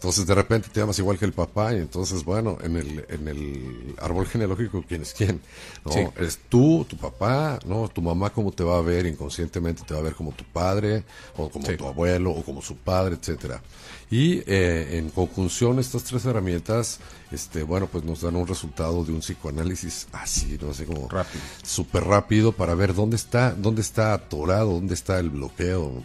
Entonces 0.05 0.27
de 0.27 0.35
repente 0.35 0.69
te 0.71 0.81
llamas 0.81 0.99
igual 0.99 1.19
que 1.19 1.25
el 1.25 1.33
papá 1.33 1.73
y 1.73 1.79
entonces 1.79 2.27
bueno, 2.27 2.59
en 2.63 2.77
el, 2.77 3.07
en 3.09 3.27
el 3.27 3.95
árbol 3.99 4.27
genealógico 4.27 4.85
quién 4.87 5.01
es 5.01 5.15
quién, 5.15 5.41
¿no? 5.83 6.13
Es 6.23 6.41
tú, 6.51 6.85
tu 6.87 6.99
papá, 6.99 7.59
¿no? 7.65 7.89
Tu 7.89 8.03
mamá 8.03 8.29
cómo 8.29 8.53
te 8.53 8.63
va 8.63 8.77
a 8.77 8.83
ver 8.83 9.07
inconscientemente 9.07 9.83
te 9.83 9.95
va 9.95 10.01
a 10.01 10.03
ver 10.03 10.15
como 10.15 10.33
tu 10.33 10.45
padre 10.45 11.05
o 11.39 11.49
como 11.49 11.67
tu 11.75 11.87
abuelo 11.87 12.33
o 12.33 12.45
como 12.45 12.61
su 12.61 12.77
padre, 12.77 13.17
etcétera. 13.19 13.63
Y 14.11 14.43
eh, 14.47 14.99
en 14.99 15.09
conjunción 15.09 15.79
estas 15.79 16.05
tres 16.05 16.27
herramientas, 16.27 17.01
este, 17.35 17.63
bueno, 17.63 17.89
pues 17.91 18.05
nos 18.05 18.23
dan 18.23 18.37
un 18.37 18.47
resultado 18.47 19.05
de 19.05 19.13
un 19.13 19.21
psicoanálisis 19.21 20.07
así, 20.13 20.59
no 20.61 20.73
sé 20.73 20.87
como 20.87 21.09
rápido, 21.09 21.43
súper 21.63 22.05
rápido 22.05 22.53
para 22.53 22.75
ver 22.75 22.95
dónde 22.95 23.17
está, 23.17 23.53
dónde 23.53 23.83
está 23.83 24.15
atorado, 24.15 24.73
dónde 24.73 24.95
está 24.95 25.19
el 25.19 25.31
bloqueo. 25.31 26.03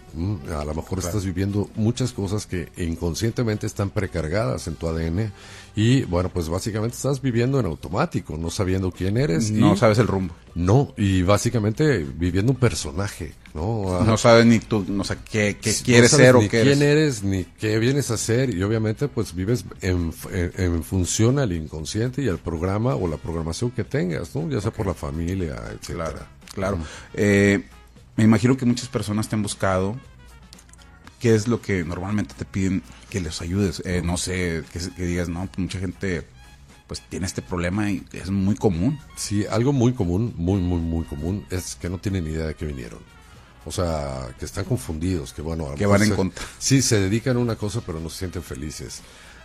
A 0.58 0.66
lo 0.66 0.74
mejor 0.74 1.00
estás 1.00 1.24
viviendo 1.26 1.70
muchas 1.76 2.12
cosas 2.12 2.46
que 2.46 2.70
inconscientemente 2.78 3.68
están 3.68 3.90
precargadas 3.90 4.68
en 4.68 4.76
tu 4.76 4.88
ADN 4.88 5.32
y 5.76 6.04
bueno, 6.04 6.30
pues 6.30 6.50
básicamente 6.50 6.96
estás 6.98 7.22
viviendo 7.22 7.60
en 7.60 7.66
automático, 7.66 8.38
no 8.38 8.50
sabiendo 8.50 8.92
quién 8.92 9.18
eres. 9.18 9.52
No 9.52 9.78
sabes 9.78 9.98
el 10.00 10.08
rumbo. 10.08 10.34
No, 10.56 10.94
y 10.98 11.22
básicamente 11.22 12.00
viviendo 12.00 12.52
un 12.52 12.58
personaje, 12.58 13.34
¿no? 13.54 14.04
No 14.04 14.18
sabes 14.18 14.46
ni 14.46 14.60
tú, 14.60 14.84
no 14.88 15.04
sé 15.04 15.18
qué, 15.32 15.58
qué 15.62 15.74
quieres 15.86 16.12
ser 16.12 16.36
o 16.36 16.42
qué 16.42 16.64
quién 16.64 16.82
eres. 16.82 17.24
ni 17.24 17.46
qué 17.46 17.80
vienes 17.80 18.12
a 18.12 18.16
hacer, 18.16 18.54
y 18.54 18.62
obviamente 18.64 19.08
pues 19.08 19.34
vives 19.34 19.64
en, 19.82 20.12
en, 20.32 20.84
función 20.84 21.19
al 21.28 21.52
inconsciente 21.52 22.22
y 22.22 22.30
al 22.30 22.38
programa 22.38 22.96
o 22.96 23.08
la 23.08 23.18
programación 23.18 23.72
que 23.72 23.84
tengas, 23.84 24.36
¿no? 24.36 24.50
Ya 24.50 24.62
sea 24.62 24.72
por 24.72 24.88
la 24.88 24.94
familia, 24.94 25.56
etcétera. 25.72 26.12
Claro, 26.12 26.26
claro. 26.54 26.78
Eh, 27.14 27.66
me 28.16 28.24
imagino 28.24 28.56
que 28.56 28.66
muchas 28.66 28.88
personas 28.88 29.28
te 29.28 29.36
han 29.36 29.44
buscado 29.44 29.96
¿qué 31.20 31.36
es 31.36 31.48
lo 31.48 31.62
que 31.62 31.84
normalmente 31.84 32.34
te 32.36 32.46
piden 32.46 32.82
que 33.10 33.20
les 33.20 33.42
ayudes? 33.42 33.82
Eh, 33.86 34.02
no 34.04 34.18
sé, 34.18 34.64
que, 34.72 35.06
digas, 35.06 35.30
no, 35.30 35.46
pues 35.46 35.60
mucha 35.60 35.80
gente 35.80 36.26
pues 36.88 37.02
tiene 37.08 37.28
este 37.28 37.44
problema 37.44 37.92
y 37.92 38.04
es 38.14 38.32
muy 38.32 38.56
común. 38.56 39.00
Sí, 39.16 39.46
algo 39.46 39.72
muy 39.74 39.94
común, 39.94 40.34
muy, 40.38 40.60
muy, 40.60 40.80
muy 40.80 41.06
común, 41.06 41.46
es 41.52 41.76
que 41.76 41.88
no 41.88 42.00
tienen 42.00 42.26
idea 42.26 42.48
de 42.48 42.56
qué 42.56 42.66
vinieron. 42.66 43.00
O 43.66 43.72
sea, 43.72 44.30
que 44.40 44.46
están 44.46 44.66
confundidos, 44.66 45.34
que 45.34 45.44
bueno, 45.44 45.76
Que 45.76 45.86
van 45.86 46.02
en 46.02 46.16
contra. 46.16 46.44
Sí, 46.58 46.82
se 46.82 47.00
dedican 47.00 47.38
a 47.38 47.40
una 47.40 47.56
cosa, 47.56 47.82
pero 47.86 48.00
no 48.00 48.10
se 48.10 48.20
sienten 48.20 48.42
felices. 48.42 49.02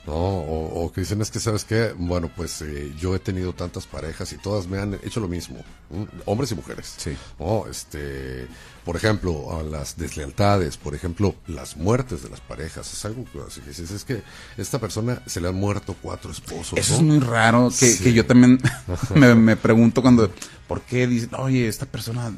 ¿No? 0.06 0.12
O, 0.14 0.84
o 0.84 0.92
que 0.92 1.00
dicen, 1.00 1.20
es 1.22 1.30
que, 1.30 1.40
¿sabes 1.40 1.64
qué? 1.64 1.94
Bueno, 1.96 2.30
pues 2.34 2.60
eh, 2.62 2.92
yo 2.98 3.14
he 3.14 3.18
tenido 3.18 3.52
tantas 3.54 3.86
parejas 3.86 4.32
y 4.32 4.36
todas 4.38 4.66
me 4.66 4.78
han 4.78 4.94
hecho 5.02 5.20
lo 5.20 5.28
mismo, 5.28 5.56
¿m? 5.90 6.06
hombres 6.26 6.52
y 6.52 6.54
mujeres. 6.54 6.94
Sí. 6.98 7.16
¿no? 7.38 7.66
Este, 7.70 8.46
por 8.84 8.96
ejemplo, 8.96 9.58
a 9.58 9.62
las 9.62 9.96
deslealtades, 9.96 10.76
por 10.76 10.94
ejemplo, 10.94 11.34
las 11.46 11.76
muertes 11.78 12.22
de 12.22 12.28
las 12.28 12.40
parejas. 12.40 12.92
Es 12.92 13.04
algo 13.06 13.24
que 13.32 13.38
así 13.46 13.60
que 13.62 13.68
dices, 13.70 13.90
es 13.90 14.04
que 14.04 14.22
esta 14.58 14.78
persona 14.78 15.22
se 15.26 15.40
le 15.40 15.48
han 15.48 15.54
muerto 15.54 15.96
cuatro 16.02 16.30
esposos. 16.32 16.78
Eso 16.78 16.92
¿no? 16.94 16.98
es 16.98 17.02
muy 17.04 17.18
raro, 17.20 17.68
que, 17.70 17.86
Sí. 17.92 18.04
que 18.04 18.12
yo 18.12 18.26
también 18.26 18.60
me, 19.14 19.34
me 19.34 19.56
pregunto 19.56 20.02
cuando, 20.02 20.30
¿por 20.68 20.82
qué 20.82 21.06
dicen, 21.06 21.30
oye, 21.38 21.66
esta 21.66 21.86
persona, 21.86 22.30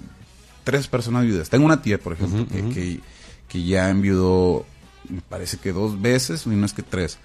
tres 0.62 0.86
personas 0.86 1.24
viudas? 1.24 1.48
Tengo 1.50 1.64
una 1.66 1.82
tía, 1.82 1.98
por 1.98 2.12
ejemplo, 2.12 2.46
que, 2.46 2.68
que, 2.72 3.00
que 3.48 3.64
ya 3.64 3.90
enviudó, 3.90 4.66
me 5.08 5.20
parece 5.20 5.58
que 5.58 5.72
dos 5.72 6.00
veces, 6.00 6.46
y 6.46 6.50
no 6.50 6.66
es 6.66 6.72
que 6.72 6.82
tres. 6.82 7.18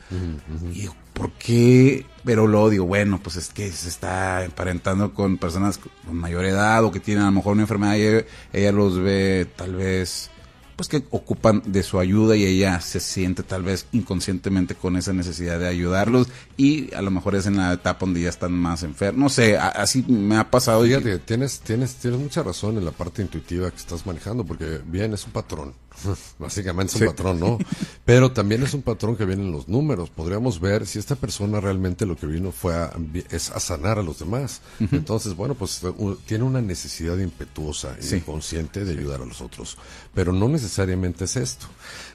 Y 0.73 0.81
digo, 0.81 0.95
¿por 1.13 1.31
qué? 1.33 2.05
Pero 2.23 2.47
luego 2.47 2.69
digo, 2.69 2.85
bueno, 2.85 3.19
pues 3.21 3.35
es 3.35 3.49
que 3.49 3.71
se 3.71 3.89
está 3.89 4.43
emparentando 4.43 5.13
con 5.13 5.37
personas 5.37 5.77
con 5.77 6.15
mayor 6.15 6.45
edad 6.45 6.83
o 6.83 6.91
que 6.91 6.99
tienen 6.99 7.23
a 7.23 7.27
lo 7.27 7.33
mejor 7.33 7.53
una 7.53 7.63
enfermedad 7.63 7.95
y 7.95 8.57
ella 8.57 8.71
los 8.71 8.99
ve 8.99 9.47
tal 9.55 9.75
vez 9.75 10.29
pues 10.75 10.87
que 10.89 11.03
ocupan 11.11 11.61
de 11.65 11.83
su 11.83 11.99
ayuda 11.99 12.35
y 12.35 12.45
ella 12.45 12.79
se 12.81 12.99
siente 12.99 13.43
tal 13.43 13.63
vez 13.63 13.85
inconscientemente 13.91 14.75
con 14.75 14.95
esa 14.97 15.13
necesidad 15.13 15.59
de 15.59 15.67
ayudarlos 15.67 16.27
y 16.57 16.93
a 16.93 17.01
lo 17.01 17.11
mejor 17.11 17.35
es 17.35 17.45
en 17.45 17.57
la 17.57 17.73
etapa 17.73 18.05
donde 18.05 18.21
ya 18.21 18.29
están 18.29 18.51
más 18.53 18.83
enfermos. 18.83 19.19
No 19.21 19.29
sé, 19.29 19.57
a- 19.57 19.67
así 19.69 20.03
me 20.07 20.37
ha 20.37 20.49
pasado. 20.49 20.83
Fíjate, 20.83 21.19
tienes, 21.19 21.59
tienes, 21.59 21.95
tienes 21.95 22.19
mucha 22.19 22.43
razón 22.43 22.77
en 22.77 22.85
la 22.85 22.91
parte 22.91 23.21
intuitiva 23.21 23.69
que 23.71 23.77
estás 23.77 24.05
manejando, 24.05 24.43
porque 24.45 24.79
bien, 24.85 25.13
es 25.13 25.25
un 25.25 25.31
patrón. 25.31 25.73
Básicamente 26.39 26.95
es 26.95 27.01
un 27.01 27.07
patrón, 27.07 27.39
¿no? 27.39 27.57
Pero 28.05 28.31
también 28.31 28.63
es 28.63 28.73
un 28.73 28.81
patrón 28.81 29.15
que 29.15 29.25
viene 29.25 29.43
en 29.43 29.51
los 29.51 29.67
números. 29.67 30.09
Podríamos 30.09 30.59
ver 30.59 30.87
si 30.87 30.99
esta 30.99 31.15
persona 31.15 31.59
realmente 31.59 32.05
lo 32.05 32.15
que 32.15 32.25
vino 32.27 32.51
fue 32.51 32.73
a, 32.75 32.91
es 33.29 33.51
a 33.51 33.59
sanar 33.59 33.99
a 33.99 34.03
los 34.03 34.19
demás. 34.19 34.61
Entonces, 34.91 35.35
bueno, 35.35 35.53
pues 35.55 35.81
tiene 36.25 36.43
una 36.45 36.61
necesidad 36.61 37.17
impetuosa 37.17 37.95
y 37.99 38.03
Sí. 38.03 38.15
inconsciente 38.17 38.85
de 38.85 38.91
ayudar 38.93 39.21
a 39.21 39.25
los 39.25 39.41
otros. 39.41 39.77
Pero 40.13 40.31
no 40.33 40.47
necesariamente 40.47 40.60
es 41.25 41.35
esto, 41.35 41.67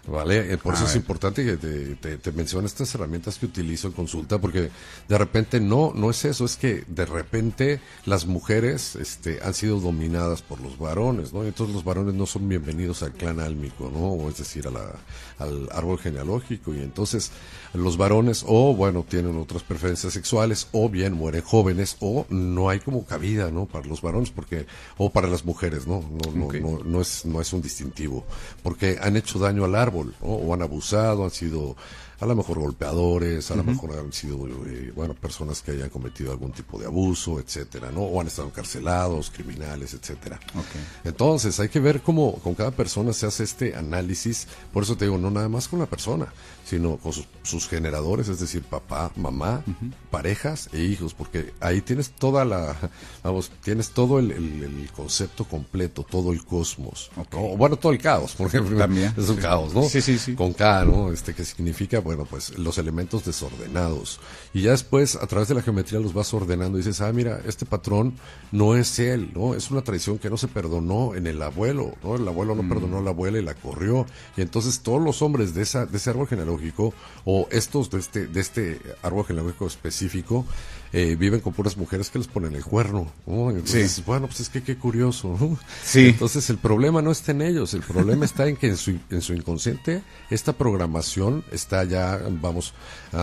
¿vale? 0.06 0.52
Eh, 0.52 0.58
Por 0.58 0.74
A 0.74 0.76
eso 0.76 0.84
es 0.84 0.92
ver. 0.92 1.02
importante 1.02 1.44
que 1.44 1.56
te, 1.56 1.96
te, 1.96 2.30
estas 2.64 2.94
herramientas 2.94 3.38
que 3.38 3.46
utilizo 3.46 3.88
en 3.88 3.92
consulta, 3.92 4.38
porque 4.38 4.70
de 5.08 5.18
repente 5.18 5.60
no, 5.60 5.92
no 5.94 6.10
es 6.10 6.24
eso, 6.24 6.44
es 6.44 6.56
que 6.56 6.84
de 6.86 7.06
repente 7.06 7.80
las 8.04 8.26
mujeres 8.26 8.96
este, 8.96 9.40
han 9.42 9.54
sido 9.54 9.80
dominadas 9.80 10.42
por 10.42 10.60
los 10.60 10.78
varones, 10.78 11.32
¿no? 11.32 11.44
Y 11.44 11.48
entonces 11.48 11.74
los 11.74 11.84
varones 11.84 12.14
no 12.14 12.26
son 12.26 12.48
bienvenidos 12.48 13.02
al 13.02 13.12
clan 13.12 13.40
álmico, 13.40 13.90
¿no? 13.92 14.12
O 14.12 14.28
es 14.28 14.38
decir, 14.38 14.66
a 14.68 14.70
la, 14.70 14.92
al 15.38 15.68
árbol 15.72 15.98
genealógico. 15.98 16.74
Y 16.74 16.78
entonces 16.80 17.30
los 17.74 17.96
varones 17.96 18.44
o, 18.46 18.74
bueno, 18.74 19.04
tienen 19.08 19.36
otras 19.38 19.62
preferencias 19.62 20.12
sexuales, 20.12 20.68
o 20.72 20.88
bien 20.88 21.12
mueren 21.12 21.42
jóvenes, 21.42 21.96
o 22.00 22.26
no 22.30 22.68
hay 22.68 22.80
como 22.80 23.04
cabida, 23.04 23.50
¿no? 23.50 23.66
Para 23.66 23.86
los 23.86 24.02
varones, 24.02 24.30
porque, 24.30 24.66
o 24.96 25.10
para 25.10 25.28
las 25.28 25.44
mujeres, 25.44 25.86
¿no? 25.86 26.00
No, 26.00 26.32
no, 26.32 26.52
no, 26.52 26.84
no 26.84 27.00
es, 27.00 27.24
no 27.26 27.40
es 27.40 27.52
un 27.52 27.62
distintivo, 27.62 28.24
porque 28.62 28.98
han 29.00 29.16
hecho 29.16 29.38
daño 29.38 29.64
al 29.66 29.74
árbol, 29.74 30.14
o 30.22 30.52
han 30.54 30.62
abusado, 30.62 31.24
han 31.24 31.30
sido 31.30 31.76
a 32.20 32.26
lo 32.26 32.34
mejor 32.34 32.58
golpeadores, 32.58 33.50
a 33.50 33.56
lo 33.56 33.64
mejor 33.64 33.98
han 33.98 34.12
sido, 34.12 34.46
eh, 34.66 34.92
bueno, 34.94 35.14
personas 35.14 35.62
que 35.62 35.72
hayan 35.72 35.90
cometido 35.90 36.30
algún 36.32 36.52
tipo 36.52 36.78
de 36.78 36.86
abuso, 36.86 37.38
etcétera, 37.40 37.90
¿no? 37.90 38.02
O 38.02 38.20
han 38.20 38.26
estado 38.26 38.48
encarcelados, 38.48 39.30
criminales, 39.30 39.94
etcétera. 39.94 40.38
Ok. 40.54 40.64
Entonces, 41.04 41.58
hay 41.60 41.68
que 41.68 41.80
ver 41.80 42.00
cómo 42.02 42.34
con 42.36 42.54
cada 42.54 42.70
persona 42.70 43.12
se 43.12 43.26
hace 43.26 43.44
este 43.44 43.74
análisis. 43.74 44.46
Por 44.72 44.82
eso 44.82 44.96
te 44.96 45.04
digo, 45.04 45.18
no 45.18 45.30
nada 45.30 45.48
más 45.48 45.68
con 45.68 45.78
la 45.78 45.86
persona, 45.86 46.26
sino 46.64 46.96
con 46.96 47.12
sus, 47.12 47.26
sus 47.42 47.68
generadores, 47.68 48.28
es 48.28 48.40
decir, 48.40 48.62
papá, 48.62 49.12
mamá, 49.16 49.62
parejas 50.10 50.68
e 50.72 50.80
hijos, 50.82 51.14
porque 51.14 51.52
ahí 51.60 51.80
tienes 51.80 52.10
toda 52.10 52.44
la, 52.44 52.76
vamos, 53.22 53.50
tienes 53.62 53.90
todo 53.90 54.18
el, 54.18 54.30
el- 54.32 54.62
el 54.64 54.90
concepto 54.92 55.44
completo, 55.44 56.04
todo 56.08 56.32
el 56.32 56.44
cosmos. 56.44 57.10
Ok. 57.16 57.32
¿no? 57.34 57.44
O 57.52 57.56
Bueno, 57.56 57.76
todo 57.76 57.92
el 57.92 57.98
caos, 57.98 58.34
por 58.34 58.46
ejemplo. 58.48 58.76
También, 58.78 59.12
Es 59.16 59.28
un 59.28 59.36
caos, 59.36 59.74
¿no? 59.74 59.82
Sí, 59.84 60.00
sí, 60.00 60.18
sí. 60.18 60.34
Con 60.34 60.52
K, 60.52 60.84
¿no? 60.84 61.12
Este 61.12 61.34
que 61.34 61.44
significa, 61.44 62.00
bueno, 62.06 62.24
pues 62.24 62.56
los 62.58 62.78
elementos 62.78 63.24
desordenados. 63.24 64.18
Y 64.54 64.62
ya 64.62 64.70
después, 64.70 65.16
a 65.16 65.26
través 65.26 65.48
de 65.48 65.54
la 65.54 65.62
geometría, 65.62 66.00
los 66.00 66.14
vas 66.14 66.32
ordenando 66.32 66.78
y 66.78 66.80
dices, 66.82 67.00
ah, 67.02 67.12
mira, 67.12 67.40
este 67.46 67.66
patrón 67.66 68.14
no 68.52 68.74
es 68.76 68.98
él, 68.98 69.30
¿no? 69.34 69.54
Es 69.54 69.70
una 69.70 69.82
tradición 69.82 70.18
que 70.18 70.30
no 70.30 70.36
se 70.38 70.48
perdonó 70.48 71.14
en 71.14 71.26
el 71.26 71.42
abuelo, 71.42 71.94
¿no? 72.02 72.16
El 72.16 72.26
abuelo 72.26 72.54
no 72.54 72.66
perdonó 72.68 72.98
a 72.98 73.02
la 73.02 73.10
abuela 73.10 73.38
y 73.38 73.42
la 73.42 73.54
corrió. 73.54 74.06
Y 74.36 74.40
entonces 74.42 74.80
todos 74.80 75.02
los 75.02 75.20
hombres 75.20 75.52
de, 75.54 75.62
esa, 75.62 75.84
de 75.84 75.96
ese 75.98 76.08
árbol 76.10 76.28
genealógico, 76.28 76.94
o 77.24 77.48
estos 77.50 77.90
de 77.90 77.98
este, 77.98 78.26
de 78.28 78.40
este 78.40 78.80
árbol 79.02 79.26
genealógico 79.26 79.66
específico, 79.66 80.46
eh, 80.92 81.16
viven 81.18 81.40
con 81.40 81.52
puras 81.52 81.76
mujeres 81.76 82.08
que 82.10 82.18
les 82.18 82.28
ponen 82.28 82.54
el 82.54 82.64
cuerno, 82.64 83.10
¿no? 83.26 83.50
Entonces, 83.50 83.92
Sí. 83.92 84.02
bueno, 84.06 84.28
pues 84.28 84.40
es 84.40 84.48
que 84.48 84.62
qué 84.62 84.76
curioso, 84.78 85.36
¿no? 85.38 85.58
Sí. 85.84 86.06
Entonces 86.08 86.48
el 86.48 86.58
problema 86.58 87.02
no 87.02 87.10
está 87.10 87.32
en 87.32 87.42
ellos, 87.42 87.74
el 87.74 87.82
problema 87.82 88.24
está 88.24 88.46
en 88.46 88.56
que 88.56 88.68
en 88.68 88.76
su, 88.76 88.96
en 89.10 89.20
su 89.20 89.34
inconsciente 89.34 90.02
esta 90.30 90.52
programación 90.52 91.44
está 91.50 91.82
ya, 91.84 91.95
vamos, 92.40 92.74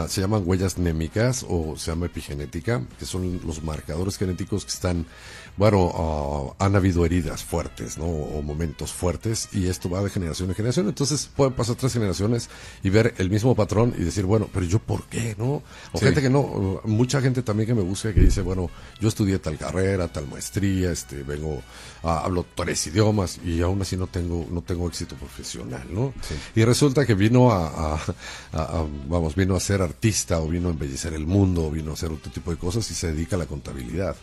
se 0.08 0.22
llaman 0.22 0.44
huellas 0.46 0.78
némicas 0.78 1.46
o 1.48 1.76
se 1.78 1.92
llama 1.92 2.08
epigenética, 2.08 2.82
que 3.00 3.06
son 3.06 3.42
los 3.46 3.64
marcadores 3.64 4.18
genéticos 4.18 4.66
que 4.66 4.72
están, 4.72 5.06
bueno, 5.58 5.92
ah, 6.60 6.66
han 6.66 6.76
habido 6.76 7.06
heridas 7.06 7.44
fuertes, 7.44 7.98
¿no? 7.98 8.06
O 8.06 8.42
momentos 8.42 8.92
fuertes 8.92 9.50
y 9.54 9.68
esto 9.68 9.90
va 9.90 10.02
de 10.04 10.10
generación 10.10 10.50
en 10.50 10.56
generación, 10.56 10.88
entonces 10.88 11.30
pueden 11.36 11.54
pasar 11.54 11.76
tres 11.76 11.94
generaciones 11.94 12.50
y 12.84 12.90
ver 12.90 13.14
el 13.18 13.30
mismo 13.30 13.56
patrón 13.56 13.94
y 13.98 14.04
decir, 14.04 14.26
bueno, 14.26 14.50
pero 14.54 14.66
yo 14.66 14.80
por 14.80 15.04
qué, 15.06 15.36
¿no? 15.38 15.62
O 15.92 15.98
Sí. 16.00 16.06
gente 16.06 16.22
que 16.22 16.30
no, 16.30 16.82
mucha 16.86 17.22
gente 17.22 17.44
también 17.44 17.68
que 17.68 17.74
me 17.76 17.82
busca 17.84 18.14
que 18.14 18.22
dice, 18.22 18.42
bueno, 18.42 18.70
yo 19.00 19.08
estudié 19.08 19.40
tal 19.40 19.58
carrera, 19.58 20.08
tal 20.08 20.28
maestría, 20.28 20.92
este, 20.92 21.24
vengo, 21.24 21.62
ah, 22.04 22.22
hablo 22.26 22.46
tres 22.56 22.88
idiomas 22.88 23.40
y 23.46 23.62
aún 23.62 23.82
así 23.82 23.96
no 23.98 24.08
tengo, 24.08 24.48
no 24.50 24.62
tengo 24.62 24.88
éxito 24.88 25.16
profesional, 25.16 25.84
¿no? 25.92 26.14
Y 26.56 26.64
resulta 26.66 27.06
que 27.06 27.14
vino 27.14 27.52
a, 27.52 27.68
a- 27.96 28.00
a- 28.54 28.63
a- 28.64 28.86
vamos, 29.08 29.36
vino 29.36 29.56
a 29.56 29.60
ser 29.60 29.82
artista 29.82 30.40
o 30.40 30.48
vino 30.48 30.70
a 30.70 30.72
embellecer 30.72 31.14
el 31.14 31.26
mundo 31.26 31.66
o 31.68 31.72
vino 31.72 31.92
a 31.92 31.94
hacer 31.94 32.12
otro 32.12 32.32
tipo 32.32 32.52
de 32.52 32.58
cosas 32.58 32.90
y 32.92 32.94
se 32.94 33.12
dedica 33.14 33.36
a 33.36 33.40
la 33.40 33.46
contabilidad. 33.46 34.16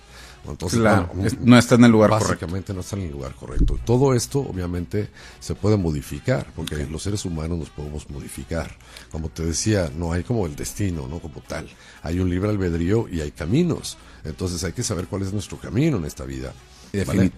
Entonces, 0.48 0.80
Claro, 0.80 1.10
bueno, 1.14 1.30
no 1.42 1.58
está 1.58 1.74
en 1.74 1.84
el 1.84 1.90
lugar 1.92 2.08
correcto. 2.10 2.46
No 2.72 2.80
está 2.80 2.96
en 2.96 3.02
el 3.02 3.10
lugar 3.12 3.34
correcto. 3.34 3.78
Todo 3.84 4.14
esto, 4.14 4.40
obviamente, 4.40 5.10
se 5.38 5.54
puede 5.54 5.76
modificar, 5.76 6.46
porque 6.56 6.86
los 6.86 7.02
seres 7.02 7.26
humanos 7.26 7.58
nos 7.58 7.68
podemos 7.70 8.08
modificar. 8.08 8.74
Como 9.12 9.28
te 9.28 9.44
decía, 9.44 9.90
no 9.94 10.12
hay 10.12 10.22
como 10.22 10.46
el 10.46 10.56
destino, 10.56 11.06
¿no? 11.08 11.18
Como 11.18 11.42
tal. 11.42 11.68
Hay 12.02 12.20
un 12.20 12.30
libre 12.30 12.48
albedrío 12.48 13.06
y 13.06 13.20
hay 13.20 13.32
caminos. 13.32 13.98
Entonces 14.24 14.64
hay 14.64 14.72
que 14.72 14.82
saber 14.82 15.08
cuál 15.08 15.22
es 15.22 15.32
nuestro 15.34 15.58
camino 15.58 15.98
en 15.98 16.06
esta 16.06 16.24
vida. 16.24 16.54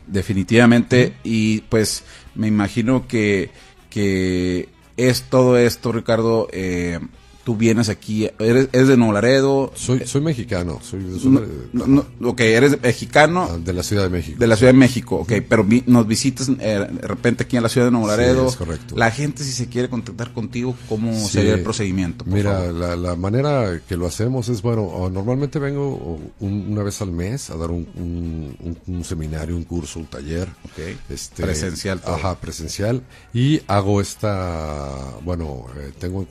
Definitivamente, 0.06 1.16
y 1.24 1.60
pues 1.62 2.04
me 2.36 2.46
imagino 2.46 3.06
que, 3.08 3.50
que 3.90 4.68
es 4.96 5.22
todo 5.24 5.56
esto, 5.56 5.92
Ricardo. 5.92 6.48
eh, 6.52 7.00
tú 7.44 7.56
vienes 7.56 7.88
aquí, 7.88 8.28
eres, 8.38 8.68
eres 8.72 8.88
de 8.88 8.96
Nuevo 8.96 9.12
Laredo. 9.14 9.72
Soy, 9.74 10.06
soy 10.06 10.20
mexicano, 10.20 10.78
soy, 10.82 11.02
soy 11.20 11.30
No, 11.30 11.40
de, 11.40 11.48
no, 11.72 12.06
no, 12.20 12.28
ok, 12.28 12.40
eres 12.40 12.80
mexicano 12.80 13.48
ah, 13.50 13.58
de 13.58 13.72
la 13.72 13.82
Ciudad 13.82 14.04
de 14.04 14.10
México. 14.10 14.38
de 14.38 14.46
la 14.46 14.56
Ciudad 14.56 14.72
de 14.72 14.78
México, 14.78 15.16
ok, 15.16 15.32
pero 15.48 15.64
vi- 15.64 15.82
nos 15.86 16.06
visitas 16.06 16.48
eh, 16.60 16.86
de 16.90 17.08
repente 17.08 17.44
aquí 17.44 17.56
en 17.56 17.62
la 17.64 17.68
Ciudad 17.68 17.86
de 17.88 17.90
Nuevo 17.90 18.06
Sí, 18.06 18.10
Laredo. 18.10 18.46
es 18.48 18.56
correcto. 18.56 18.96
La 18.96 19.10
gente, 19.10 19.42
si 19.44 19.52
se 19.52 19.66
quiere 19.68 19.88
contactar 19.88 20.32
contigo, 20.32 20.74
¿cómo 20.88 21.12
Sí. 21.14 21.28
sería 21.32 21.54
el 21.54 21.62
procedimiento? 21.62 22.24
por 22.24 22.34
Mira, 22.34 22.52
favor? 22.58 22.74
la, 22.74 22.96
la 22.96 23.16
manera 23.16 23.80
que 23.88 23.96
lo 23.96 24.06
hacemos 24.06 24.48
es, 24.48 24.62
bueno, 24.62 25.10
normalmente 25.12 25.58
vengo 25.58 26.20
un- 26.40 26.66
una 26.70 26.82
vez 26.82 27.00
al 27.02 27.12
mes 27.12 27.50
a 27.50 27.56
dar 27.56 27.70
un, 27.70 27.88
un- 27.96 28.56
un- 28.60 28.78
un 28.96 29.04
seminario, 29.04 29.56
un 29.56 29.64
curso, 29.64 29.98
un 29.98 30.06
taller. 30.06 30.48
Ok. 30.64 30.78
Este, 31.10 31.42
Presencial 31.42 32.00
todo. 32.00 32.14
Ajá, 32.14 32.38
presencial. 32.38 33.02
Y 33.34 33.60
hago 33.66 34.00
esta, 34.00 35.14
bueno, 35.24 35.66
eh, 35.78 35.92
tengo 35.98 36.26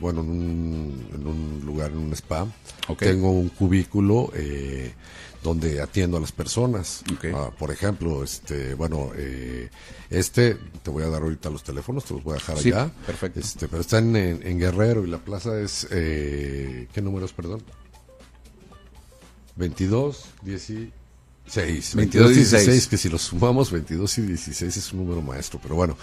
bueno, 0.00 0.20
en 0.22 0.55
un, 0.58 1.08
en 1.14 1.26
un 1.26 1.62
lugar, 1.64 1.90
en 1.90 1.98
un 1.98 2.12
spa, 2.12 2.46
tengo 2.98 3.30
un 3.30 3.48
cubículo 3.48 4.30
eh, 4.34 4.92
donde 5.42 5.80
atiendo 5.80 6.16
a 6.16 6.20
las 6.20 6.32
personas. 6.32 7.02
Ah, 7.34 7.50
por 7.56 7.70
ejemplo, 7.70 8.24
este, 8.24 8.74
bueno, 8.74 9.10
eh, 9.16 9.70
este, 10.10 10.56
te 10.82 10.90
voy 10.90 11.04
a 11.04 11.08
dar 11.08 11.22
ahorita 11.22 11.50
los 11.50 11.62
teléfonos, 11.62 12.04
te 12.04 12.14
los 12.14 12.24
voy 12.24 12.32
a 12.32 12.34
dejar 12.36 12.58
Sí, 12.58 12.72
allá. 12.72 12.90
perfecto. 13.06 13.40
Este, 13.40 13.68
pero 13.68 13.80
está 13.80 13.98
en, 13.98 14.58
Guerrero 14.58 15.04
y 15.04 15.08
la 15.10 15.18
plaza 15.18 15.60
es, 15.60 15.86
eh, 15.90 16.88
¿qué 16.92 17.00
números, 17.00 17.32
perdón? 17.32 17.62
22, 19.56 20.24
16. 20.42 21.94
22, 21.94 22.34
16, 22.34 22.86
que 22.88 22.96
si 22.96 23.08
los 23.08 23.22
sumamos 23.22 23.70
22 23.70 24.18
y 24.18 24.22
16 24.22 24.76
es 24.76 24.92
un 24.92 25.00
número 25.00 25.22
maestro, 25.22 25.60
pero 25.62 25.76
bueno, 25.76 25.96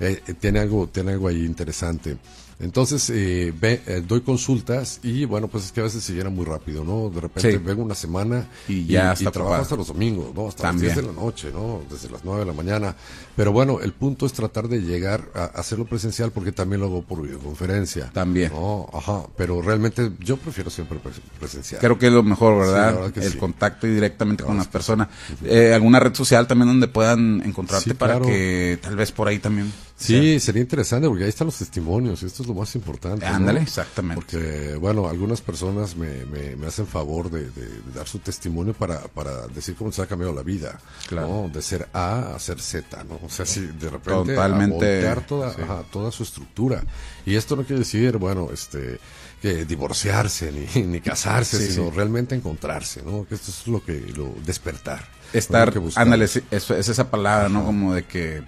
eh, 0.00 0.22
eh, 0.26 0.34
tiene 0.34 0.58
algo 0.58 0.88
tiene 0.88 1.12
algo 1.12 1.28
ahí 1.28 1.44
interesante. 1.44 2.16
Entonces, 2.58 3.10
eh, 3.10 3.52
ve, 3.60 3.82
eh, 3.86 4.02
doy 4.06 4.22
consultas 4.22 4.98
y 5.02 5.26
bueno, 5.26 5.46
pues 5.46 5.64
es 5.66 5.72
que 5.72 5.80
a 5.80 5.84
veces 5.84 6.02
se 6.02 6.14
llena 6.14 6.30
muy 6.30 6.46
rápido, 6.46 6.84
¿no? 6.84 7.10
De 7.10 7.20
repente 7.20 7.52
Sí. 7.52 7.58
vengo 7.58 7.82
una 7.82 7.94
semana 7.94 8.48
Y 8.66 8.86
ya 8.86 9.12
está 9.12 9.30
trabajo 9.30 9.52
ocupado. 9.56 9.62
hasta 9.62 9.76
los 9.76 9.86
domingos, 9.88 10.34
¿no? 10.34 10.48
Hasta 10.48 10.62
También. 10.62 10.86
las 10.88 10.96
10 10.96 11.06
de 11.06 11.12
la 11.14 11.20
noche, 11.20 11.50
¿no? 11.52 11.82
Desde 11.90 12.08
las 12.08 12.24
9 12.24 12.40
de 12.40 12.46
la 12.46 12.52
mañana. 12.54 12.96
Pero 13.36 13.52
bueno, 13.52 13.80
el 13.82 13.92
punto 13.92 14.24
es 14.24 14.32
tratar 14.32 14.68
de 14.68 14.80
llegar 14.80 15.28
a 15.34 15.44
hacerlo 15.44 15.84
presencial 15.84 16.30
porque 16.32 16.50
también 16.50 16.80
lo 16.80 16.86
hago 16.86 17.02
por 17.02 17.20
videoconferencia. 17.20 18.10
También. 18.14 18.50
No, 18.52 18.88
ajá, 18.90 19.24
pero 19.36 19.60
realmente 19.60 20.10
yo 20.20 20.38
prefiero 20.38 20.70
siempre 20.70 20.98
pres- 20.98 21.20
presencial. 21.38 21.78
Creo 21.82 21.98
que 21.98 22.06
es 22.06 22.12
lo 22.14 22.22
mejor, 22.22 22.58
¿verdad? 22.58 23.12
el 23.14 23.32
sí. 23.32 23.36
contacto 23.36 23.86
y 23.86 23.90
directamente 23.92 24.44
con 24.44 24.56
las 24.56 24.68
personas. 24.68 25.08
Eh, 25.44 25.72
¿Alguna 25.74 26.00
red 26.00 26.14
social 26.14 26.46
también 26.46 26.68
donde 26.68 26.88
puedan 26.88 27.42
encontrarte 27.44 27.94
para 27.94 28.14
claro. 28.14 28.26
que 28.26 28.78
tal 28.80 28.96
vez 28.96 29.12
por 29.12 29.28
ahí 29.28 29.38
también? 29.38 29.70
Sí, 29.98 30.38
sería 30.40 30.60
interesante 30.60 31.08
porque 31.08 31.24
ahí 31.24 31.30
están 31.30 31.46
los 31.46 31.56
testimonios 31.56 32.22
y 32.22 32.26
esto 32.26 32.42
es 32.42 32.48
lo 32.48 32.54
más 32.54 32.74
importante. 32.74 33.24
¿no? 33.26 33.34
Ándale, 33.34 33.62
exactamente. 33.62 34.14
Porque, 34.14 34.74
bueno, 34.76 35.08
algunas 35.08 35.40
personas 35.40 35.96
me, 35.96 36.26
me, 36.26 36.54
me 36.54 36.66
hacen 36.66 36.86
favor 36.86 37.30
de, 37.30 37.44
de- 37.50 37.66
de 37.66 37.92
dar 37.94 38.06
su 38.06 38.18
testimonio 38.18 38.74
para, 38.74 39.00
para 39.08 39.46
decir 39.48 39.74
cómo 39.74 39.90
se 39.92 40.02
ha 40.02 40.06
cambiado 40.06 40.34
la 40.34 40.42
vida. 40.42 40.78
Claro. 41.08 41.28
¿no? 41.28 41.48
De 41.48 41.62
ser 41.62 41.88
A 41.94 42.34
a 42.34 42.38
ser 42.38 42.60
Z, 42.60 43.04
¿no? 43.04 43.18
O 43.24 43.30
sea, 43.30 43.46
si 43.46 43.60
de 43.60 43.88
repente 43.88 44.34
Totalmente, 44.34 45.08
a 45.08 45.16
toda, 45.26 45.54
sí. 45.54 45.62
ajá, 45.62 45.82
toda 45.90 46.12
su 46.12 46.24
estructura. 46.24 46.84
Y 47.24 47.34
esto 47.34 47.56
no 47.56 47.64
quiere 47.64 47.78
decir, 47.80 48.18
bueno, 48.18 48.50
este 48.52 49.00
que 49.40 49.64
divorciarse 49.64 50.52
ni, 50.52 50.82
ni 50.86 51.00
casarse, 51.00 51.58
Sí, 51.58 51.72
sino 51.72 51.88
sí. 51.90 51.96
realmente 51.96 52.34
encontrarse, 52.34 53.02
¿no? 53.02 53.26
Que 53.26 53.34
esto 53.34 53.50
es 53.50 53.66
lo 53.66 53.82
que 53.82 53.98
lo 54.14 54.34
despertar. 54.44 55.08
Estar, 55.32 55.72
ándale, 55.96 56.26
eso- 56.26 56.40
es 56.76 56.88
esa 56.88 57.10
palabra, 57.10 57.48
¿no? 57.48 57.64
Como 57.64 57.94
de 57.94 58.04
que 58.04 58.42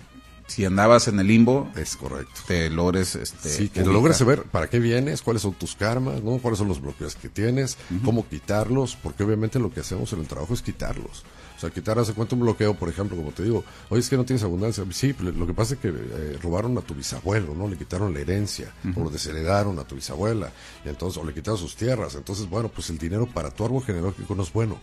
si 0.49 0.65
andabas 0.65 1.07
en 1.09 1.21
el 1.21 1.27
limbo, 1.29 1.71
Es 1.77 1.97
correcto. 1.97 2.41
te 2.47 2.69
logres 2.71 3.15
este 3.15 3.49
Sí, 3.49 3.69
que 3.69 3.85
logres 3.85 4.17
saber 4.17 4.43
para 4.43 4.69
qué 4.69 4.81
vienes, 4.81 5.23
cuáles 5.23 5.43
son 5.43 5.53
tus 5.55 5.77
karmas, 5.77 6.23
¿no? 6.23 6.39
cuáles 6.39 6.59
son 6.59 6.67
los 6.69 6.81
bloqueos 6.81 7.15
que 7.15 7.29
tienes, 7.29 7.77
cómo 8.05 8.27
quitarlos, 8.29 8.97
porque 9.01 9.23
obviamente 9.23 9.59
lo 9.61 9.71
que 9.71 9.81
hacemos 9.81 10.13
en 10.13 10.21
el 10.21 10.27
trabajo 10.27 10.55
es 10.55 10.63
quitarlos. 10.63 11.23
O 11.57 11.61
sea, 11.61 11.71
quitar, 11.71 11.99
hace 11.99 12.13
cuenta 12.15 12.37
un 12.37 12.43
bloqueo, 12.43 12.75
por 12.75 12.89
ejemplo, 12.89 13.17
como 13.17 13.33
te 13.33 13.43
digo, 13.43 13.65
oye, 13.89 14.01
es 14.01 14.09
que 14.09 14.17
no 14.17 14.25
tienes 14.25 14.45
abundancia. 14.45 14.85
Sí, 14.93 15.13
lo 15.19 15.45
que 15.45 15.55
pasa 15.55 15.75
es 15.75 15.81
que 15.81 15.89
eh, 15.89 16.39
robaron 16.41 16.79
a 16.79 16.83
tu 16.83 16.95
bisabuelo, 16.95 17.53
¿no? 17.53 17.67
Le 17.67 17.77
quitaron 17.77 18.15
la 18.15 18.21
herencia, 18.21 18.73
o 18.95 19.01
lo 19.03 19.11
desheredaron 19.11 19.77
a 19.81 19.85
tu 19.85 19.97
bisabuela, 19.97 20.53
y 20.85 20.89
entonces, 20.89 21.21
o 21.21 21.27
le 21.27 21.35
quitaron 21.35 21.59
sus 21.59 21.75
tierras. 21.75 22.15
Entonces, 22.15 22.49
bueno, 22.49 22.69
pues 22.69 22.91
el 22.91 22.99
dinero 22.99 23.27
para 23.27 23.51
tu 23.51 23.65
árbol 23.65 23.83
genealógico 23.83 24.37
no 24.37 24.45
es 24.45 24.53
bueno. 24.53 24.79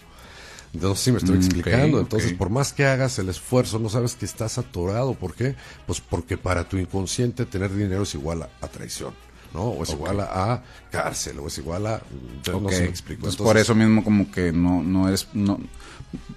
Entonces, 0.75 1.03
sí 1.03 1.11
me 1.11 1.17
estoy 1.17 1.35
Mm, 1.35 1.39
explicando. 1.39 1.99
Entonces, 1.99 2.33
por 2.33 2.49
más 2.49 2.73
que 2.73 2.85
hagas 2.85 3.17
el 3.19 3.29
esfuerzo, 3.29 3.79
no 3.79 3.89
sabes 3.89 4.15
que 4.15 4.25
estás 4.25 4.57
atorado. 4.57 5.13
¿Por 5.15 5.33
qué? 5.33 5.55
Pues 5.87 6.01
porque 6.01 6.37
para 6.37 6.67
tu 6.69 6.77
inconsciente 6.77 7.45
tener 7.45 7.73
dinero 7.73 8.03
es 8.03 8.13
igual 8.13 8.43
a, 8.43 8.49
a 8.61 8.67
traición, 8.67 9.13
¿no? 9.55 9.63
O 9.63 9.83
es 9.83 9.89
igual 9.91 10.19
a, 10.19 10.53
a 10.53 10.63
cárcel, 10.91 11.39
o 11.39 11.47
es 11.47 11.57
igual 11.57 11.87
a... 11.87 12.01
No 12.47 12.57
Ok. 12.57 12.71
sé 12.71 12.81
me 12.83 12.89
explico. 12.89 13.25
Entonces, 13.25 13.39
Entonces, 13.39 13.41
por 13.41 13.57
eso 13.57 13.73
mismo 13.75 14.03
como 14.03 14.29
que 14.31 14.51
no 14.51 14.83
no 14.83 15.09
es 15.09 15.27
no 15.33 15.59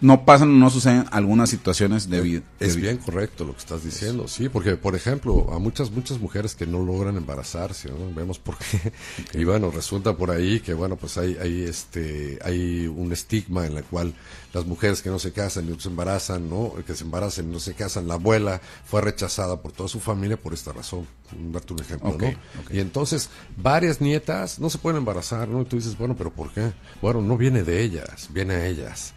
no 0.00 0.24
pasan 0.24 0.58
no 0.58 0.70
suceden 0.70 1.04
algunas 1.12 1.50
situaciones 1.50 2.08
de 2.10 2.20
vida. 2.20 2.42
Es 2.58 2.74
bien 2.76 2.96
correcto 2.98 3.44
lo 3.44 3.52
que 3.52 3.58
estás 3.60 3.84
diciendo, 3.84 4.26
sí, 4.26 4.48
porque 4.48 4.76
por 4.76 4.96
ejemplo, 4.96 5.52
a 5.52 5.58
muchas 5.60 5.90
muchas 5.90 6.18
mujeres 6.18 6.54
que 6.56 6.66
no 6.66 6.80
logran 6.84 7.16
embarazarse, 7.16 7.88
¿no? 7.90 8.12
Vemos 8.14 8.38
por 8.38 8.56
qué. 8.58 8.92
Y 9.34 9.44
bueno, 9.44 9.70
resulta 9.70 10.16
por 10.16 10.30
ahí 10.30 10.60
que 10.60 10.74
bueno, 10.74 10.96
pues 10.96 11.16
hay 11.18 11.36
hay 11.40 11.62
este 11.62 12.38
hay 12.44 12.86
un 12.88 13.12
estigma 13.12 13.66
en 13.66 13.74
la 13.76 13.82
cual 13.82 14.14
las 14.52 14.66
mujeres 14.66 15.02
que 15.02 15.10
no 15.10 15.18
se 15.18 15.32
casan 15.32 15.72
y 15.72 15.80
se 15.80 15.88
embarazan, 15.88 16.48
¿no? 16.48 16.74
Que 16.86 16.94
se 16.94 17.04
embarazan 17.04 17.48
y 17.48 17.52
no 17.52 17.60
se 17.60 17.74
casan, 17.74 18.08
la 18.08 18.14
abuela 18.14 18.60
fue 18.84 19.00
rechazada 19.00 19.60
por 19.60 19.72
toda 19.72 19.88
su 19.88 20.00
familia 20.00 20.36
por 20.36 20.54
esta 20.54 20.72
razón. 20.72 21.06
Darte 21.52 21.74
un 21.74 21.80
ejemplo, 21.80 22.16
¿no? 22.18 22.34
Y 22.70 22.80
entonces 22.80 23.28
varias 23.56 24.00
nietas 24.00 24.58
no 24.58 24.70
se 24.70 24.78
pueden 24.78 24.98
embarazar, 24.98 25.48
¿no? 25.48 25.62
Y 25.62 25.64
tú 25.66 25.76
dices, 25.76 25.96
bueno, 25.98 26.16
pero 26.16 26.32
¿por 26.32 26.52
qué? 26.52 26.72
Bueno, 27.02 27.20
no 27.20 27.36
viene 27.36 27.62
de 27.62 27.82
ellas, 27.82 28.28
viene 28.30 28.54
a 28.54 28.66
ellas. 28.66 29.12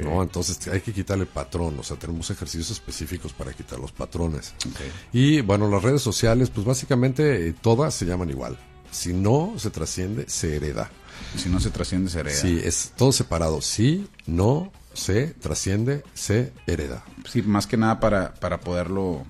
¿no? 0.00 0.22
Entonces 0.22 0.66
hay 0.68 0.80
que 0.80 0.92
quitarle 0.92 1.26
patrón, 1.26 1.78
o 1.78 1.82
sea, 1.82 1.96
tenemos 1.96 2.30
ejercicios 2.30 2.70
específicos 2.70 3.32
para 3.32 3.52
quitar 3.52 3.78
los 3.78 3.92
patrones. 3.92 4.54
Y 5.12 5.40
bueno, 5.42 5.68
las 5.68 5.82
redes 5.82 6.02
sociales, 6.02 6.50
pues 6.50 6.66
básicamente 6.66 7.48
eh, 7.48 7.54
todas 7.60 7.94
se 7.94 8.06
llaman 8.06 8.30
igual. 8.30 8.58
Si 8.90 9.12
no 9.12 9.54
se 9.58 9.70
trasciende, 9.70 10.28
se 10.28 10.56
hereda. 10.56 10.90
Si 11.36 11.48
no 11.48 11.60
se 11.60 11.70
trasciende 11.70 12.10
se 12.10 12.20
hereda. 12.20 12.36
Sí, 12.36 12.60
es 12.62 12.92
todo 12.96 13.12
separado. 13.12 13.60
Si 13.60 14.06
no 14.26 14.72
se 14.94 15.28
trasciende, 15.28 16.04
se 16.14 16.52
hereda. 16.66 17.04
Sí, 17.28 17.42
más 17.42 17.66
que 17.66 17.76
nada 17.76 18.00
para, 18.00 18.34
para 18.34 18.60
poderlo 18.60 19.24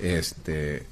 este 0.00 0.86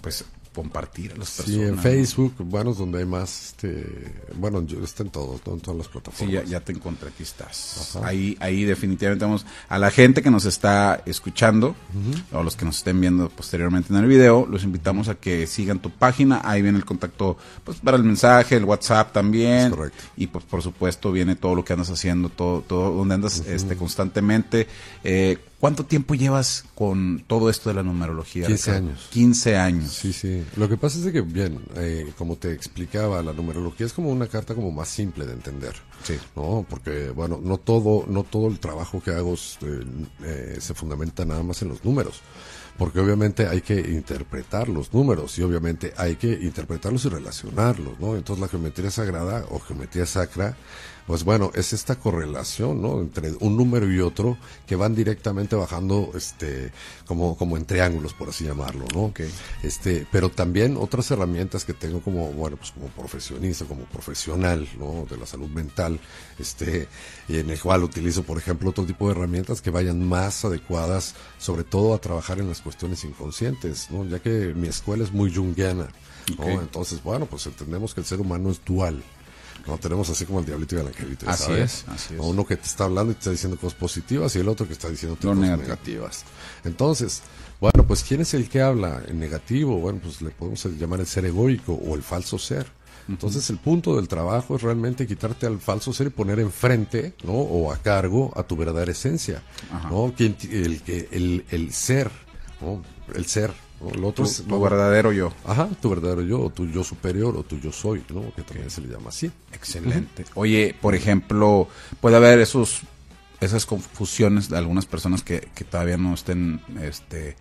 pues 0.00 0.24
compartir 0.54 1.12
a 1.12 1.16
las 1.16 1.30
personas. 1.30 1.60
Sí, 1.60 1.62
en. 1.62 1.78
Facebook, 1.78 2.34
bueno, 2.38 2.70
es 2.72 2.78
donde 2.78 2.98
hay 2.98 3.06
más, 3.06 3.46
este, 3.48 4.12
bueno, 4.34 4.62
yo, 4.66 4.82
está 4.82 5.02
en 5.02 5.10
todos, 5.10 5.40
¿no? 5.46 5.54
en 5.54 5.60
todas 5.60 5.78
las 5.78 5.86
Sí, 5.86 5.92
plataformas. 5.92 6.34
ya, 6.34 6.44
ya 6.44 6.60
te 6.60 6.72
encontré, 6.72 7.08
aquí 7.08 7.22
estás. 7.22 7.94
Ajá. 7.96 8.06
Ahí, 8.08 8.36
ahí 8.40 8.64
definitivamente 8.64 9.24
vamos 9.24 9.46
a 9.68 9.78
la 9.78 9.90
gente 9.90 10.22
que 10.22 10.30
nos 10.30 10.44
está 10.44 11.02
escuchando 11.06 11.76
o 12.32 12.42
los 12.42 12.56
que 12.56 12.64
nos 12.64 12.78
estén 12.78 13.00
viendo 13.00 13.28
posteriormente 13.28 13.92
en 13.92 14.00
el 14.00 14.06
video, 14.06 14.46
los 14.50 14.64
invitamos 14.64 15.08
a 15.08 15.14
que 15.14 15.46
sigan 15.46 15.80
tu 15.80 15.90
página, 15.90 16.40
ahí 16.44 16.62
viene 16.62 16.78
el 16.78 16.84
contacto 16.84 17.36
pues 17.64 17.78
para 17.78 17.96
el 17.96 18.04
mensaje, 18.04 18.56
el 18.56 18.64
WhatsApp 18.64 19.12
también. 19.12 19.70
Correcto. 19.70 20.02
Y 20.16 20.26
pues 20.26 20.44
por 20.44 20.62
supuesto 20.62 21.12
viene 21.12 21.36
todo 21.36 21.54
lo 21.54 21.64
que 21.64 21.72
andas 21.72 21.90
haciendo, 21.90 22.28
todo, 22.28 22.60
todo 22.62 22.92
donde 22.92 23.14
andas 23.14 23.40
este 23.46 23.76
constantemente. 23.76 24.66
Eh, 25.04 25.38
¿Cuánto 25.60 25.84
tiempo 25.84 26.14
llevas 26.14 26.64
con 26.74 27.22
todo 27.26 27.50
esto 27.50 27.68
de 27.68 27.74
la 27.74 27.82
numerología? 27.82 28.46
15 28.46 28.70
Ricardo? 28.70 28.88
años. 28.88 29.08
15 29.10 29.56
años. 29.58 29.92
Sí, 29.92 30.14
sí. 30.14 30.42
Lo 30.56 30.70
que 30.70 30.78
pasa 30.78 30.96
es 30.96 31.04
de 31.04 31.12
que, 31.12 31.20
bien, 31.20 31.60
eh, 31.76 32.10
como 32.16 32.36
te 32.36 32.50
explicaba, 32.52 33.22
la 33.22 33.34
numerología 33.34 33.84
es 33.84 33.92
como 33.92 34.08
una 34.08 34.26
carta 34.26 34.54
como 34.54 34.70
más 34.70 34.88
simple 34.88 35.26
de 35.26 35.34
entender. 35.34 35.74
Sí. 36.02 36.14
¿no? 36.34 36.64
Porque, 36.66 37.10
bueno, 37.10 37.38
no 37.42 37.58
todo, 37.58 38.06
no 38.08 38.22
todo 38.22 38.48
el 38.48 38.58
trabajo 38.58 39.02
que 39.02 39.10
hago 39.10 39.34
eh, 39.34 39.84
eh, 40.24 40.56
se 40.60 40.72
fundamenta 40.72 41.26
nada 41.26 41.42
más 41.42 41.60
en 41.60 41.68
los 41.68 41.84
números. 41.84 42.22
Porque 42.78 42.98
obviamente 42.98 43.46
hay 43.46 43.60
que 43.60 43.78
interpretar 43.78 44.70
los 44.70 44.94
números 44.94 45.38
y 45.38 45.42
obviamente 45.42 45.92
hay 45.98 46.16
que 46.16 46.32
interpretarlos 46.32 47.04
y 47.04 47.10
relacionarlos, 47.10 48.00
¿no? 48.00 48.16
Entonces 48.16 48.40
la 48.40 48.48
geometría 48.48 48.90
sagrada 48.90 49.44
o 49.50 49.60
geometría 49.60 50.06
sacra, 50.06 50.56
pues 51.10 51.24
bueno, 51.24 51.50
es 51.56 51.72
esta 51.72 51.96
correlación, 51.96 52.80
¿no? 52.80 53.00
Entre 53.00 53.32
un 53.40 53.56
número 53.56 53.92
y 53.92 53.98
otro 53.98 54.38
que 54.64 54.76
van 54.76 54.94
directamente 54.94 55.56
bajando, 55.56 56.12
este, 56.14 56.70
como, 57.04 57.36
como 57.36 57.56
en 57.56 57.64
triángulos, 57.64 58.14
por 58.14 58.28
así 58.28 58.44
llamarlo, 58.44 58.84
¿no? 58.94 59.06
Ok. 59.06 59.22
Este, 59.64 60.06
pero 60.12 60.28
también 60.28 60.76
otras 60.76 61.10
herramientas 61.10 61.64
que 61.64 61.74
tengo 61.74 62.00
como, 62.00 62.28
bueno, 62.28 62.56
pues 62.56 62.70
como 62.70 62.86
profesionista, 62.90 63.64
como 63.64 63.86
profesional, 63.86 64.68
¿no? 64.78 65.04
De 65.10 65.16
la 65.16 65.26
salud 65.26 65.48
mental, 65.48 65.98
este, 66.38 66.86
y 67.26 67.38
en 67.38 67.50
el 67.50 67.60
cual 67.60 67.82
utilizo, 67.82 68.22
por 68.22 68.38
ejemplo, 68.38 68.70
otro 68.70 68.86
tipo 68.86 69.06
de 69.06 69.16
herramientas 69.16 69.60
que 69.60 69.70
vayan 69.70 70.08
más 70.08 70.44
adecuadas, 70.44 71.16
sobre 71.38 71.64
todo 71.64 71.92
a 71.92 72.00
trabajar 72.00 72.38
en 72.38 72.46
las 72.46 72.60
cuestiones 72.60 73.02
inconscientes, 73.02 73.90
¿no? 73.90 74.04
Ya 74.04 74.20
que 74.20 74.54
mi 74.54 74.68
escuela 74.68 75.02
es 75.02 75.10
muy 75.10 75.34
junguiana, 75.34 75.88
¿no? 76.38 76.60
Entonces, 76.60 77.02
bueno, 77.02 77.26
pues 77.26 77.46
entendemos 77.46 77.94
que 77.94 78.00
el 78.00 78.06
ser 78.06 78.20
humano 78.20 78.48
es 78.52 78.64
dual. 78.64 79.02
No 79.66 79.78
tenemos 79.78 80.08
así 80.10 80.24
como 80.26 80.40
el 80.40 80.46
diablito 80.46 80.76
y 80.76 80.78
el 80.80 80.86
angelito. 80.88 81.28
Así 81.28 81.44
sabes. 81.44 81.84
es, 81.84 81.88
así 81.88 82.14
es. 82.14 82.18
¿no? 82.20 82.26
Uno 82.26 82.44
que 82.46 82.56
te 82.56 82.64
está 82.66 82.84
hablando 82.84 83.12
y 83.12 83.14
te 83.14 83.20
está 83.20 83.30
diciendo 83.30 83.56
cosas 83.58 83.78
positivas 83.78 84.34
y 84.36 84.40
el 84.40 84.48
otro 84.48 84.66
que 84.66 84.72
está 84.72 84.88
diciendo 84.88 85.16
cosas 85.16 85.36
negativas. 85.62 86.24
Entonces, 86.64 87.22
bueno, 87.60 87.86
pues 87.86 88.02
¿quién 88.02 88.20
es 88.20 88.34
el 88.34 88.48
que 88.48 88.62
habla 88.62 89.02
en 89.06 89.18
negativo? 89.20 89.78
Bueno, 89.78 90.00
pues 90.02 90.22
le 90.22 90.30
podemos 90.30 90.64
llamar 90.78 91.00
el 91.00 91.06
ser 91.06 91.24
egoico 91.26 91.74
o 91.74 91.94
el 91.94 92.02
falso 92.02 92.38
ser. 92.38 92.66
Entonces 93.08 93.50
el 93.50 93.56
punto 93.58 93.96
del 93.96 94.06
trabajo 94.06 94.54
es 94.56 94.62
realmente 94.62 95.04
quitarte 95.06 95.44
al 95.46 95.58
falso 95.58 95.92
ser 95.92 96.08
y 96.08 96.10
poner 96.10 96.38
enfrente, 96.38 97.14
¿no? 97.24 97.32
O 97.32 97.72
a 97.72 97.76
cargo 97.78 98.30
a 98.36 98.44
tu 98.44 98.56
verdadera 98.56 98.92
esencia, 98.92 99.42
¿no? 99.90 100.12
Quien, 100.16 100.34
ti- 100.34 100.48
el, 100.52 100.80
el, 101.10 101.44
el 101.50 101.72
ser, 101.72 102.08
¿no? 102.60 102.82
El 103.14 103.26
ser, 103.26 103.52
¿no? 103.80 103.90
El 103.90 104.04
otro 104.04 104.24
Tu, 104.24 104.30
es, 104.30 104.42
tu 104.42 104.60
verdadero 104.60 105.12
yo. 105.12 105.32
Ajá, 105.44 105.68
tu 105.80 105.90
verdadero 105.90 106.22
yo, 106.22 106.40
o 106.40 106.50
tu 106.50 106.66
yo 106.66 106.84
superior, 106.84 107.36
o 107.36 107.42
tu 107.42 107.58
yo 107.58 107.72
soy, 107.72 108.02
¿no? 108.12 108.32
Que 108.34 108.42
también 108.42 108.70
se 108.70 108.80
le 108.80 108.88
llama 108.88 109.08
así. 109.08 109.30
Excelente. 109.52 110.24
Oye, 110.34 110.74
por 110.80 110.94
ejemplo, 110.94 111.68
puede 112.00 112.16
haber 112.16 112.40
esos 112.40 112.82
esas 113.40 113.64
confusiones 113.64 114.50
de 114.50 114.58
algunas 114.58 114.84
personas 114.84 115.22
que, 115.22 115.48
que 115.54 115.64
todavía 115.64 115.96
no 115.96 116.12
estén 116.14 116.60
este 116.82 117.36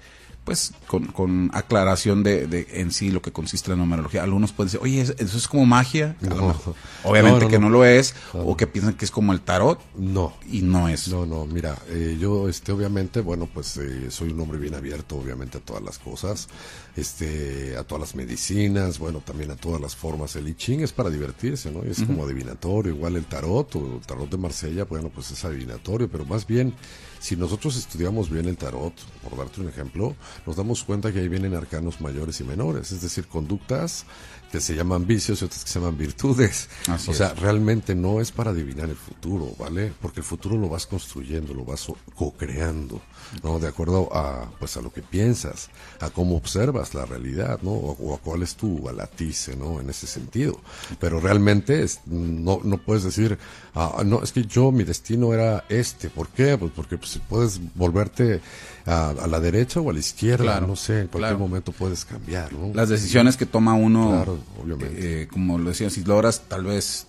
pues 0.49 0.73
con, 0.87 1.05
con 1.05 1.51
aclaración 1.53 2.23
de, 2.23 2.47
de 2.47 2.65
en 2.71 2.91
sí 2.91 3.11
lo 3.11 3.21
que 3.21 3.31
consiste 3.31 3.69
la 3.69 3.75
numerología. 3.75 4.23
Algunos 4.23 4.51
pueden 4.51 4.69
decir, 4.69 4.79
oye, 4.81 4.99
¿eso 4.99 5.37
es 5.37 5.47
como 5.47 5.63
magia? 5.67 6.15
No. 6.21 6.47
mejor. 6.47 6.73
Obviamente 7.03 7.37
No, 7.41 7.45
no, 7.45 7.47
que 7.51 7.59
no. 7.59 7.65
no. 7.65 7.69
lo 7.69 7.85
es, 7.85 8.15
o 8.33 8.57
que 8.57 8.65
piensan 8.65 8.95
que 8.95 9.05
es 9.05 9.11
como 9.11 9.31
el 9.31 9.41
tarot, 9.41 9.79
No, 9.95 10.33
y 10.51 10.63
no 10.63 10.89
es. 10.89 11.07
No, 11.07 11.27
no, 11.27 11.45
mira, 11.45 11.77
eh, 11.89 12.17
yo, 12.19 12.49
este, 12.49 12.71
obviamente, 12.71 13.21
bueno, 13.21 13.47
pues 13.53 13.77
eh, 13.77 14.09
soy 14.09 14.31
un 14.31 14.39
hombre 14.41 14.57
bien 14.57 14.73
abierto, 14.73 15.17
obviamente, 15.17 15.59
a 15.59 15.61
todas 15.61 15.83
las 15.83 15.99
cosas, 15.99 16.47
este, 16.95 17.77
a 17.77 17.83
todas 17.83 17.99
las 17.99 18.15
medicinas, 18.15 18.97
bueno, 18.97 19.21
también 19.23 19.51
a 19.51 19.55
todas 19.55 19.79
las 19.79 19.95
formas. 19.95 20.35
El 20.35 20.47
I 20.47 20.55
Ching 20.55 20.81
es 20.81 20.93
para 20.93 21.11
divertirse, 21.11 21.69
¿no? 21.71 21.85
Y 21.85 21.91
es 21.91 22.01
como 22.01 22.23
adivinatorio, 22.23 22.91
igual 22.91 23.17
el 23.17 23.25
tarot, 23.25 23.75
o 23.75 23.97
el 23.99 24.01
tarot 24.07 24.27
de 24.31 24.37
Marsella, 24.37 24.85
bueno, 24.85 25.11
pues 25.13 25.29
es 25.29 25.45
adivinatorio, 25.45 26.09
pero 26.09 26.25
más 26.25 26.47
bien 26.47 26.73
si 27.19 27.35
nosotros 27.35 27.75
estudiamos 27.75 28.29
bien 28.29 28.45
el 28.45 28.57
tarot, 28.57 28.93
por 29.23 29.37
darte 29.37 29.61
un 29.61 29.69
ejemplo, 29.69 30.15
nos 30.45 30.55
damos 30.55 30.83
cuenta 30.83 31.11
que 31.11 31.19
ahí 31.19 31.27
vienen 31.27 31.53
arcanos 31.53 32.01
mayores 32.01 32.39
y 32.39 32.43
menores, 32.43 32.91
es 32.91 33.01
decir, 33.01 33.27
conductas 33.27 34.05
que 34.51 34.59
se 34.59 34.75
llaman 34.75 35.05
vicios 35.05 35.41
y 35.41 35.45
otras 35.45 35.63
que 35.63 35.69
se 35.69 35.79
llaman 35.79 35.97
virtudes. 35.97 36.69
o 37.07 37.13
sea, 37.13 37.33
realmente 37.33 37.95
no 37.95 38.19
es 38.19 38.31
para 38.31 38.51
adivinar 38.51 38.89
el 38.89 38.95
futuro, 38.95 39.53
¿vale? 39.57 39.93
Porque 40.01 40.19
el 40.19 40.25
futuro 40.25 40.57
lo 40.57 40.69
vas 40.69 40.85
construyendo, 40.85 41.53
lo 41.53 41.65
vas 41.65 41.87
co-creando, 42.15 43.01
¿no? 43.43 43.59
De 43.59 43.67
acuerdo 43.67 44.09
a, 44.15 44.49
pues, 44.59 44.75
a 44.77 44.81
lo 44.81 44.91
que 44.91 45.01
piensas, 45.01 45.69
a 45.99 46.09
cómo 46.09 46.35
observas 46.35 46.93
la 46.93 47.05
realidad, 47.05 47.59
¿no? 47.61 47.71
O, 47.71 48.15
a 48.15 48.17
cuál 48.19 48.43
es 48.43 48.55
tu 48.55 48.79
balatice, 48.79 49.55
¿no? 49.55 49.79
En 49.79 49.89
ese 49.89 50.07
sentido. 50.07 50.59
Pero 50.99 51.19
realmente 51.19 51.83
es, 51.83 52.01
no, 52.05 52.61
no 52.63 52.77
puedes 52.77 53.03
decir, 53.03 53.37
ah, 53.75 54.01
no, 54.05 54.23
es 54.23 54.31
que 54.31 54.45
yo, 54.45 54.71
mi 54.71 54.83
destino 54.83 55.33
era 55.33 55.65
este. 55.69 56.09
¿Por 56.09 56.29
qué? 56.29 56.57
Pues 56.57 56.71
porque 56.75 56.97
pues, 56.97 57.19
puedes 57.29 57.59
volverte 57.75 58.41
a, 58.85 59.27
la 59.27 59.39
derecha 59.39 59.79
o 59.79 59.89
a 59.89 59.93
la 59.93 59.99
izquierda, 59.99 60.59
no 60.61 60.75
sé, 60.75 61.01
en 61.01 61.07
cualquier 61.07 61.37
momento 61.37 61.71
puedes 61.71 62.05
cambiar, 62.05 62.51
¿no? 62.53 62.73
Las 62.73 62.89
decisiones 62.89 63.37
que 63.37 63.45
toma 63.45 63.73
uno, 63.73 64.38
obviamente. 64.61 65.23
Eh, 65.23 65.27
como 65.27 65.57
lo 65.57 65.69
decía, 65.69 65.89
si 65.89 66.03
logras 66.03 66.43
tal 66.47 66.65
vez 66.65 67.07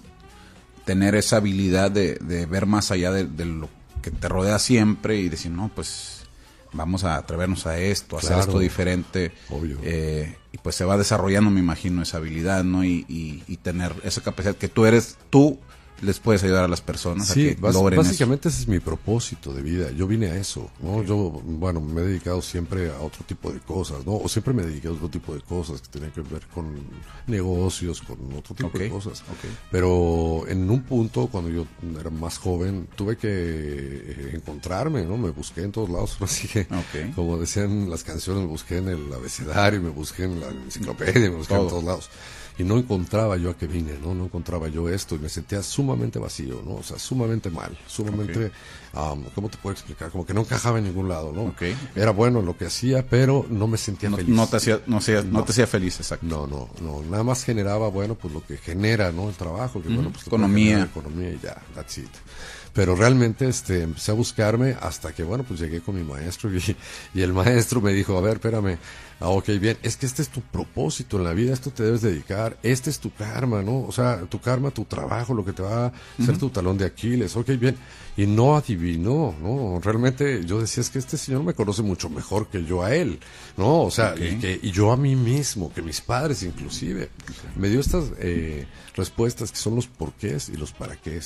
tener 0.84 1.14
esa 1.14 1.36
habilidad 1.36 1.90
de, 1.90 2.18
ver 2.50 2.66
más 2.66 2.90
allá 2.90 3.12
de, 3.12 3.44
lo 3.44 3.68
que 4.02 4.10
te 4.10 4.28
rodea 4.28 4.58
siempre 4.58 5.16
y 5.18 5.28
decir, 5.28 5.50
no, 5.50 5.70
pues 5.74 6.22
vamos 6.72 7.04
a 7.04 7.16
atrevernos 7.16 7.66
a 7.66 7.78
esto, 7.78 8.16
a 8.16 8.20
hacer 8.20 8.38
esto 8.38 8.58
diferente. 8.58 9.32
Obvio. 9.50 9.78
Eh, 9.82 10.36
y 10.52 10.58
pues 10.58 10.76
se 10.76 10.84
va 10.84 10.96
desarrollando, 10.96 11.50
me 11.50 11.60
imagino, 11.60 12.02
esa 12.02 12.16
habilidad, 12.16 12.64
¿no? 12.64 12.84
Y, 12.84 13.04
y, 13.08 13.56
tener 13.58 13.94
esa 14.04 14.20
capacidad 14.20 14.56
que 14.56 14.68
tú 14.68 14.86
eres 14.86 15.16
tú 15.28 15.58
les 16.02 16.18
puedes 16.18 16.42
ayudar 16.42 16.64
a 16.64 16.68
las 16.68 16.80
personas 16.80 17.30
a 17.30 17.34
que 17.34 17.56
básicamente 17.60 18.48
ese 18.48 18.62
es 18.62 18.68
mi 18.68 18.80
propósito 18.80 19.52
de 19.52 19.62
vida. 19.62 19.90
Yo 19.90 20.06
vine 20.06 20.30
a 20.30 20.36
eso, 20.36 20.70
¿no? 20.82 21.02
Yo, 21.02 21.42
bueno, 21.44 21.80
me 21.80 22.00
he 22.00 22.04
dedicado 22.04 22.40
siempre 22.42 22.90
a 22.90 23.00
otro 23.00 23.24
tipo 23.24 23.52
de 23.52 23.60
cosas, 23.60 24.06
¿no? 24.06 24.16
O 24.16 24.28
siempre 24.28 24.54
me 24.54 24.62
dediqué 24.62 24.88
a 24.88 24.92
otro 24.92 25.08
tipo 25.08 25.34
de 25.34 25.40
cosas 25.40 25.80
que 25.80 25.88
tenían 25.88 26.12
que 26.12 26.22
ver 26.22 26.46
con 26.54 26.66
negocios, 27.26 28.00
con 28.00 28.18
otro 28.36 28.54
tipo 28.54 28.78
de 28.78 28.88
cosas. 28.88 29.22
Pero 29.70 30.44
en 30.48 30.70
un 30.70 30.82
punto, 30.82 31.26
cuando 31.26 31.50
yo 31.50 31.66
era 31.98 32.10
más 32.10 32.38
joven, 32.38 32.88
tuve 32.96 33.16
que 33.16 33.28
eh, 33.30 34.30
encontrarme, 34.34 35.04
¿no? 35.04 35.16
Me 35.16 35.30
busqué 35.30 35.62
en 35.62 35.72
todos 35.72 35.90
lados, 35.90 36.16
así 36.20 36.48
que, 36.48 36.66
como 37.14 37.36
decían 37.38 37.90
las 37.90 38.04
canciones, 38.04 38.42
me 38.42 38.48
busqué 38.48 38.78
en 38.78 38.88
el 38.88 39.12
abecedario, 39.12 39.80
me 39.80 39.90
busqué 39.90 40.24
en 40.24 40.40
la 40.40 40.48
enciclopedia, 40.48 41.30
me 41.30 41.36
busqué 41.36 41.54
en 41.54 41.68
todos 41.68 41.84
lados 41.84 42.10
y 42.60 42.64
no 42.64 42.76
encontraba 42.76 43.38
yo 43.38 43.50
a 43.50 43.56
qué 43.56 43.66
vine, 43.66 43.94
¿no? 44.02 44.14
No 44.14 44.24
encontraba 44.24 44.68
yo 44.68 44.88
esto 44.88 45.14
y 45.14 45.18
me 45.18 45.30
sentía 45.30 45.62
sumamente 45.62 45.89
vacío, 46.18 46.62
¿no? 46.64 46.76
O 46.76 46.82
sea, 46.82 46.98
sumamente 46.98 47.50
mal, 47.50 47.76
sumamente, 47.86 48.50
¿cómo 49.34 49.48
te 49.48 49.58
puedo 49.58 49.72
explicar? 49.72 50.10
Como 50.10 50.26
que 50.26 50.34
no 50.34 50.40
encajaba 50.40 50.78
en 50.78 50.84
ningún 50.84 51.08
lado, 51.08 51.32
¿no? 51.32 51.54
Era 51.94 52.10
bueno 52.10 52.42
lo 52.42 52.56
que 52.56 52.66
hacía, 52.66 53.06
pero 53.06 53.46
no 53.48 53.66
me 53.66 53.78
sentía 53.78 54.10
feliz. 54.10 54.34
No 54.34 54.46
te 54.46 54.56
hacía, 54.56 54.80
no, 54.86 55.00
no, 55.30 55.44
te 55.44 55.52
hacía 55.52 55.66
feliz, 55.66 55.98
exacto. 56.00 56.26
No, 56.26 56.46
no, 56.46 56.68
no, 56.80 57.02
nada 57.10 57.22
más 57.22 57.44
generaba, 57.44 57.88
bueno, 57.88 58.14
pues 58.14 58.32
lo 58.32 58.44
que 58.44 58.56
genera, 58.56 59.12
¿no? 59.12 59.28
El 59.28 59.34
trabajo, 59.34 59.82
que 59.82 59.88
bueno, 59.88 60.10
pues 60.10 60.26
economía. 60.26 60.82
Economía 60.82 61.30
y 61.30 61.38
ya, 61.42 61.60
that's 61.74 61.98
it 61.98 62.10
pero 62.72 62.94
realmente 62.94 63.48
este 63.48 63.82
empecé 63.82 64.12
a 64.12 64.14
buscarme 64.14 64.76
hasta 64.80 65.12
que 65.12 65.24
bueno 65.24 65.44
pues 65.44 65.58
llegué 65.60 65.80
con 65.80 65.96
mi 65.96 66.04
maestro 66.04 66.54
y, 66.54 66.76
y 67.14 67.22
el 67.22 67.32
maestro 67.32 67.80
me 67.80 67.92
dijo 67.92 68.16
a 68.16 68.20
ver 68.20 68.34
espérame 68.34 68.78
Ah, 69.20 69.28
ok, 69.28 69.48
bien. 69.60 69.76
Es 69.82 69.98
que 69.98 70.06
este 70.06 70.22
es 70.22 70.30
tu 70.30 70.40
propósito 70.40 71.18
en 71.18 71.24
la 71.24 71.34
vida, 71.34 71.52
esto 71.52 71.70
te 71.70 71.82
debes 71.82 72.00
dedicar, 72.00 72.56
este 72.62 72.88
es 72.88 72.98
tu 72.98 73.12
karma, 73.12 73.62
¿no? 73.62 73.82
O 73.82 73.92
sea, 73.92 74.22
tu 74.22 74.40
karma, 74.40 74.70
tu 74.70 74.86
trabajo, 74.86 75.34
lo 75.34 75.44
que 75.44 75.52
te 75.52 75.62
va 75.62 75.86
a 75.86 75.92
hacer 76.18 76.38
tu 76.38 76.48
talón 76.48 76.78
de 76.78 76.86
Aquiles. 76.86 77.36
Ok, 77.36 77.50
bien. 77.50 77.76
Y 78.16 78.26
no 78.26 78.56
adivinó, 78.56 79.34
¿no? 79.42 79.78
Realmente 79.82 80.44
yo 80.46 80.58
decía, 80.58 80.80
es 80.80 80.88
que 80.88 80.98
este 80.98 81.18
señor 81.18 81.42
me 81.42 81.52
conoce 81.52 81.82
mucho 81.82 82.08
mejor 82.08 82.48
que 82.48 82.64
yo 82.64 82.82
a 82.82 82.94
él, 82.94 83.20
¿no? 83.58 83.82
O 83.82 83.90
sea, 83.90 84.14
y, 84.16 84.38
que, 84.38 84.58
y 84.62 84.70
yo 84.70 84.90
a 84.90 84.96
mí 84.96 85.14
mismo, 85.16 85.70
que 85.72 85.82
mis 85.82 86.00
padres 86.00 86.42
inclusive. 86.42 87.10
Me 87.56 87.68
dio 87.68 87.80
estas 87.80 88.06
eh, 88.18 88.66
respuestas 88.94 89.52
que 89.52 89.58
son 89.58 89.76
los 89.76 89.86
porqués 89.86 90.48
y 90.48 90.56
los 90.56 90.72
para 90.72 90.96
qué. 90.96 91.20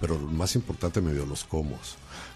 Pero 0.00 0.18
lo 0.18 0.26
más 0.26 0.56
importante 0.56 1.00
me 1.00 1.12
dio 1.12 1.24
los 1.26 1.44
cómo. 1.44 1.78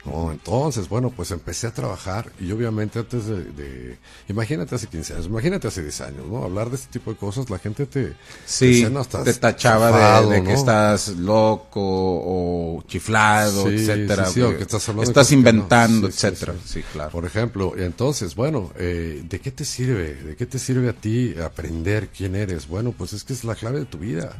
No, 0.04 0.32
entonces, 0.32 0.88
bueno, 0.88 1.10
pues 1.10 1.30
empecé 1.30 1.66
a 1.66 1.74
trabajar 1.74 2.32
y 2.40 2.50
obviamente 2.52 2.98
antes 2.98 3.26
de, 3.26 3.98
imagínate 4.28 4.74
hace 4.74 4.86
15 4.86 4.99
años, 5.10 5.26
imagínate 5.26 5.68
hace 5.68 5.82
10 5.82 6.00
años, 6.02 6.26
¿no? 6.28 6.44
Hablar 6.44 6.68
de 6.68 6.76
este 6.76 6.98
tipo 6.98 7.10
de 7.10 7.16
cosas, 7.16 7.48
la 7.48 7.58
gente 7.58 7.86
te, 7.86 8.14
sí, 8.44 8.86
te, 9.24 9.34
tachaba 9.34 10.22
de, 10.22 10.42
que 10.42 10.52
estás 10.52 11.08
loco 11.08 11.80
o 11.82 12.82
chiflado, 12.86 13.68
etcétera. 13.68 14.28
que 14.32 14.62
estás, 14.62 15.32
inventando, 15.32 16.08
etcétera. 16.08 16.54
Sí, 16.64 16.82
claro. 16.92 17.10
Por 17.10 17.24
ejemplo, 17.24 17.74
entonces, 17.76 18.34
bueno, 18.34 18.70
eh, 18.76 19.22
¿de 19.26 19.40
qué 19.40 19.50
te 19.50 19.64
sirve? 19.64 20.14
¿De 20.14 20.36
qué 20.36 20.46
te 20.46 20.58
sirve 20.58 20.90
a 20.90 20.92
ti 20.92 21.34
aprender 21.42 22.08
quién 22.08 22.36
eres? 22.36 22.68
Bueno, 22.68 22.92
pues 22.96 23.12
es 23.12 23.24
que 23.24 23.32
es 23.32 23.44
la 23.44 23.54
clave 23.54 23.80
de 23.80 23.86
tu 23.86 23.98
vida. 23.98 24.32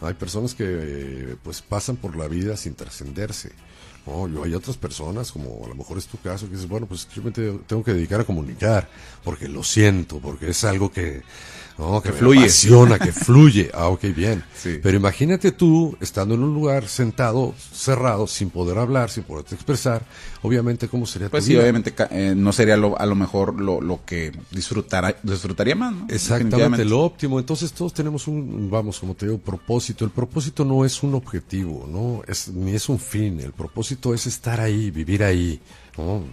Hay 0.00 0.14
personas 0.14 0.54
que 0.54 1.36
pues 1.42 1.62
pasan 1.62 1.96
por 1.96 2.16
la 2.16 2.28
vida 2.28 2.56
sin 2.56 2.74
trascenderse. 2.74 3.52
No, 4.06 4.28
yo 4.28 4.44
hay 4.44 4.54
otras 4.54 4.76
personas, 4.76 5.32
como 5.32 5.64
a 5.64 5.68
lo 5.68 5.74
mejor 5.74 5.98
es 5.98 6.06
tu 6.06 6.18
caso, 6.18 6.46
que 6.46 6.52
dices, 6.52 6.68
bueno, 6.68 6.86
pues 6.86 7.08
yo 7.14 7.22
me 7.22 7.32
tengo 7.32 7.82
que 7.82 7.92
dedicar 7.92 8.20
a 8.20 8.24
comunicar, 8.24 8.88
porque 9.24 9.48
lo 9.48 9.64
siento, 9.64 10.20
porque 10.20 10.50
es 10.50 10.62
algo 10.64 10.92
que, 10.92 11.22
no, 11.78 12.00
que, 12.02 12.12
fluye. 12.12 12.46
que 12.46 13.12
fluye. 13.12 13.70
Ah, 13.76 13.88
ok, 13.88 14.04
bien. 14.14 14.42
Pero 14.82 14.96
imagínate 14.96 15.52
tú 15.52 15.96
estando 16.00 16.34
en 16.34 16.42
un 16.42 16.54
lugar 16.54 16.88
sentado, 16.88 17.54
cerrado, 17.72 18.26
sin 18.26 18.50
poder 18.50 18.78
hablar, 18.78 19.10
sin 19.10 19.22
poder 19.24 19.44
expresar, 19.50 20.02
obviamente, 20.42 20.88
¿cómo 20.88 21.06
sería 21.06 21.28
pues 21.28 21.44
sí, 21.44 21.56
obviamente 21.56 21.94
eh, 22.10 22.34
no 22.34 22.52
sería 22.52 22.76
lo, 22.76 22.98
a 22.98 23.04
lo 23.06 23.14
mejor 23.14 23.60
lo, 23.60 23.80
lo 23.80 24.00
que 24.04 24.32
disfrutara, 24.50 25.16
disfrutaría 25.22 25.74
más, 25.74 25.92
¿no? 25.92 26.06
Exactamente, 26.08 26.84
lo 26.84 27.00
óptimo. 27.00 27.38
Entonces 27.38 27.72
todos 27.72 27.92
tenemos 27.92 28.26
un, 28.26 28.70
vamos, 28.70 28.98
como 28.98 29.14
te 29.14 29.26
digo, 29.26 29.38
propósito. 29.38 30.04
El 30.04 30.10
propósito 30.10 30.64
no 30.64 30.84
es 30.84 31.02
un 31.02 31.14
objetivo, 31.14 31.86
¿no? 31.90 32.22
Es, 32.26 32.48
ni 32.48 32.74
es 32.74 32.88
un 32.88 32.98
fin. 32.98 33.40
El 33.40 33.52
propósito 33.52 34.14
es 34.14 34.26
estar 34.26 34.60
ahí, 34.60 34.90
vivir 34.90 35.22
ahí. 35.22 35.60
¿No? 36.04 36.24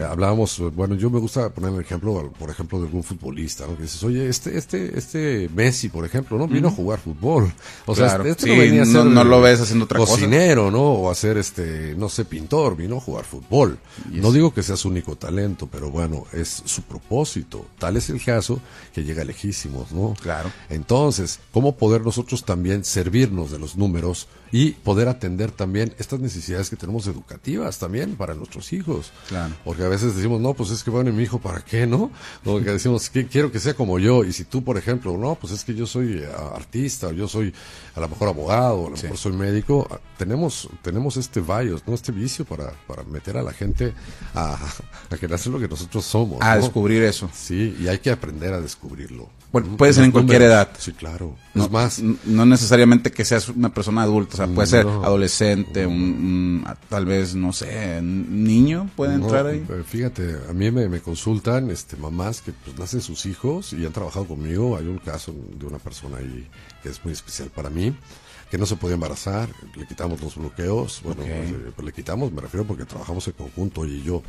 Hablábamos, 0.00 0.58
bueno, 0.74 0.94
yo 0.94 1.10
me 1.10 1.18
gusta 1.18 1.50
poner 1.50 1.74
el 1.74 1.80
ejemplo, 1.80 2.32
por 2.38 2.48
ejemplo, 2.48 2.80
de 2.80 2.86
algún 2.86 3.02
futbolista, 3.02 3.66
¿no? 3.66 3.76
Que 3.76 3.82
dices, 3.82 4.02
oye, 4.02 4.26
este, 4.26 4.56
este, 4.56 4.98
este 4.98 5.50
Messi, 5.54 5.90
por 5.90 6.06
ejemplo, 6.06 6.38
¿no? 6.38 6.48
Vino 6.48 6.68
a 6.68 6.70
jugar 6.70 6.98
fútbol. 6.98 7.52
O 7.84 7.94
sea, 7.94 8.16
este, 8.24 8.48
no 8.48 8.56
venía 8.56 8.82
a 8.82 8.86
ser 8.86 9.04
no, 9.04 9.22
lo 9.24 9.40
ves 9.42 9.60
haciendo 9.60 9.84
otra 9.84 9.98
cocinero, 9.98 10.70
¿no? 10.70 10.82
O 10.82 11.10
a 11.10 11.14
ser, 11.14 11.36
este, 11.36 11.94
no 11.96 12.08
sé, 12.08 12.24
pintor, 12.24 12.74
vino 12.76 12.96
a 12.96 13.00
jugar 13.00 13.24
fútbol. 13.24 13.78
No 14.10 14.32
digo 14.32 14.54
que 14.54 14.62
sea 14.62 14.76
su 14.76 14.88
único 14.88 15.16
talento, 15.16 15.68
pero 15.70 15.90
bueno, 15.90 16.24
es 16.32 16.62
su 16.64 16.82
propósito. 16.82 17.66
Tal 17.78 17.98
es 17.98 18.08
el 18.08 18.22
caso 18.24 18.60
que 18.94 19.04
llega 19.04 19.24
lejísimos, 19.24 19.92
¿no? 19.92 20.14
Claro. 20.22 20.50
Entonces, 20.70 21.38
¿cómo 21.52 21.76
poder 21.76 22.00
nosotros 22.00 22.44
también 22.44 22.84
servirnos 22.84 23.50
de 23.50 23.58
los 23.58 23.76
números 23.76 24.26
y 24.52 24.72
poder 24.72 25.08
atender 25.08 25.50
también 25.50 25.94
estas 25.98 26.20
necesidades 26.20 26.68
que 26.68 26.76
tenemos 26.76 27.06
educativas 27.06 27.78
también 27.78 28.16
para 28.16 28.34
nuestros 28.34 28.72
hijos? 28.72 29.10
Claro. 29.28 29.54
Porque 29.64 29.82
a 29.82 29.88
veces 29.88 30.14
decimos, 30.14 30.40
no, 30.40 30.52
pues 30.52 30.70
es 30.70 30.84
que 30.84 30.90
bueno, 30.90 31.10
mi 31.12 31.22
hijo, 31.22 31.40
¿para 31.40 31.62
qué, 31.62 31.86
no? 31.86 32.10
O 32.44 32.58
que 32.60 32.70
decimos, 32.70 33.08
que 33.08 33.26
quiero 33.26 33.50
que 33.50 33.58
sea 33.58 33.74
como 33.74 33.98
yo. 33.98 34.24
Y 34.24 34.32
si 34.32 34.44
tú, 34.44 34.62
por 34.62 34.76
ejemplo, 34.76 35.16
no, 35.16 35.34
pues 35.36 35.54
es 35.54 35.64
que 35.64 35.74
yo 35.74 35.86
soy 35.86 36.18
eh, 36.18 36.28
artista, 36.54 37.08
o 37.08 37.12
yo 37.12 37.26
soy 37.26 37.52
a 37.94 38.00
lo 38.00 38.08
mejor 38.08 38.28
abogado, 38.28 38.86
a 38.86 38.90
lo 38.90 38.96
mejor 38.96 39.16
soy 39.16 39.32
médico, 39.32 39.88
ah, 39.90 39.98
tenemos, 40.18 40.68
tenemos 40.82 41.16
este 41.16 41.40
bias, 41.40 41.82
¿no? 41.86 41.94
Este 41.94 42.12
vicio 42.12 42.44
para, 42.44 42.72
para 42.86 43.02
meter 43.04 43.38
a 43.38 43.42
la 43.42 43.52
gente 43.52 43.94
a, 44.34 44.58
a 45.10 45.16
querer 45.16 45.34
hacer 45.34 45.50
lo 45.50 45.58
que 45.58 45.68
nosotros 45.68 46.04
somos. 46.04 46.38
A 46.42 46.56
descubrir 46.56 47.02
eso. 47.02 47.30
Sí, 47.32 47.74
y 47.80 47.88
hay 47.88 47.98
que 47.98 48.10
aprender 48.10 48.52
a 48.52 48.60
descubrirlo. 48.60 49.30
Bueno, 49.52 49.76
puede 49.76 49.92
ser 49.92 50.04
en 50.04 50.12
cualquier 50.12 50.42
edad. 50.42 50.70
Sí, 50.78 50.92
claro. 50.92 51.36
No, 51.52 51.68
más. 51.68 52.00
No 52.00 52.46
necesariamente 52.46 53.12
que 53.12 53.22
seas 53.22 53.50
una 53.50 53.68
persona 53.68 54.02
adulta, 54.02 54.32
o 54.34 54.36
sea, 54.46 54.54
puede 54.54 54.66
ser 54.68 54.86
adolescente, 54.86 55.86
un, 55.86 56.64
tal 56.88 57.06
vez, 57.06 57.34
no 57.34 57.52
sé, 57.52 58.00
niño 58.02 58.90
puede 58.96 59.14
entrar 59.14 59.46
ahí. 59.46 59.64
Eh, 59.68 59.82
fíjate, 59.84 60.36
a 60.48 60.52
mí 60.52 60.70
me, 60.70 61.00
consultan 61.00 61.70
este 61.70 61.96
mamás 61.96 62.42
que 62.42 62.52
pues 62.52 62.78
nacen 62.78 63.00
sus 63.00 63.26
hijos 63.26 63.72
y 63.72 63.84
han 63.84 63.92
trabajado 63.92 64.26
conmigo. 64.26 64.76
Hay 64.76 64.86
un 64.86 64.98
caso 64.98 65.34
de 65.58 65.66
una 65.66 65.78
persona 65.78 66.18
ahí 66.18 66.48
que 66.82 66.88
es 66.88 67.04
muy 67.04 67.12
especial 67.12 67.50
para 67.50 67.70
mí 67.70 67.94
que 68.52 68.58
no 68.58 68.66
se 68.66 68.76
podía 68.76 68.96
embarazar, 68.96 69.48
le 69.76 69.86
quitamos 69.86 70.20
los 70.20 70.36
bloqueos, 70.36 71.00
bueno, 71.02 71.22
pues, 71.22 71.72
pues, 71.74 71.86
le 71.86 71.90
quitamos, 71.90 72.30
me 72.32 72.42
refiero 72.42 72.66
porque 72.66 72.84
trabajamos 72.84 73.26
en 73.26 73.32
conjunto 73.32 73.86
y 73.86 74.02
yo, 74.02 74.22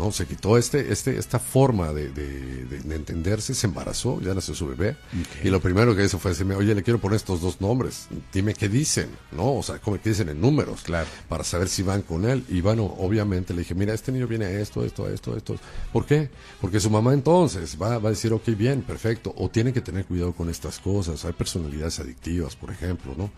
¿no? 0.00 0.12
Se 0.12 0.26
quitó 0.26 0.56
este, 0.56 0.92
este, 0.92 1.18
esta 1.18 1.38
forma 1.38 1.92
de, 1.92 2.10
de, 2.10 2.94
entenderse, 2.94 3.54
se 3.54 3.66
embarazó, 3.66 4.20
ya 4.20 4.34
nació 4.34 4.54
su 4.54 4.66
bebé, 4.66 4.96
y 5.44 5.48
lo 5.48 5.60
primero 5.60 5.94
que 5.94 6.04
hizo 6.04 6.18
fue 6.18 6.30
decirme, 6.30 6.54
oye, 6.54 6.74
le 6.74 6.82
quiero 6.82 6.98
poner 6.98 7.16
estos 7.16 7.40
dos 7.40 7.60
nombres, 7.60 8.08
dime 8.32 8.54
qué 8.54 8.68
dicen, 8.68 9.10
¿no? 9.32 9.56
O 9.56 9.62
sea, 9.62 9.78
¿cómo 9.78 10.00
qué 10.00 10.10
dicen 10.10 10.28
en 10.28 10.40
números? 10.40 10.82
Claro. 10.82 11.06
Para 11.28 11.44
saber 11.44 11.68
si 11.68 11.82
van 11.82 12.02
con 12.02 12.24
él, 12.24 12.44
y 12.48 12.60
bueno, 12.60 12.84
obviamente 12.98 13.52
le 13.52 13.60
dije, 13.60 13.74
mira, 13.74 13.94
este 13.94 14.10
niño 14.12 14.26
viene 14.26 14.46
a 14.46 14.60
esto, 14.60 14.84
esto, 14.84 15.08
esto, 15.08 15.36
esto, 15.36 15.56
¿por 15.92 16.06
qué? 16.06 16.30
Porque 16.60 16.80
su 16.80 16.90
mamá 16.90 17.12
entonces 17.12 17.76
va, 17.80 17.98
va 17.98 18.08
a 18.08 18.12
decir, 18.12 18.32
ok, 18.32 18.48
bien, 18.56 18.82
perfecto, 18.82 19.34
o 19.36 19.48
tiene 19.50 19.72
que 19.72 19.80
tener 19.80 20.06
cuidado 20.06 20.32
con 20.32 20.48
estas 20.48 20.78
cosas, 20.78 21.24
hay 21.24 21.32
personalidades 21.32 22.00
adictivas, 22.00 22.56
por 22.56 22.70
ejemplo, 22.70 23.14
¿no? 23.16 23.30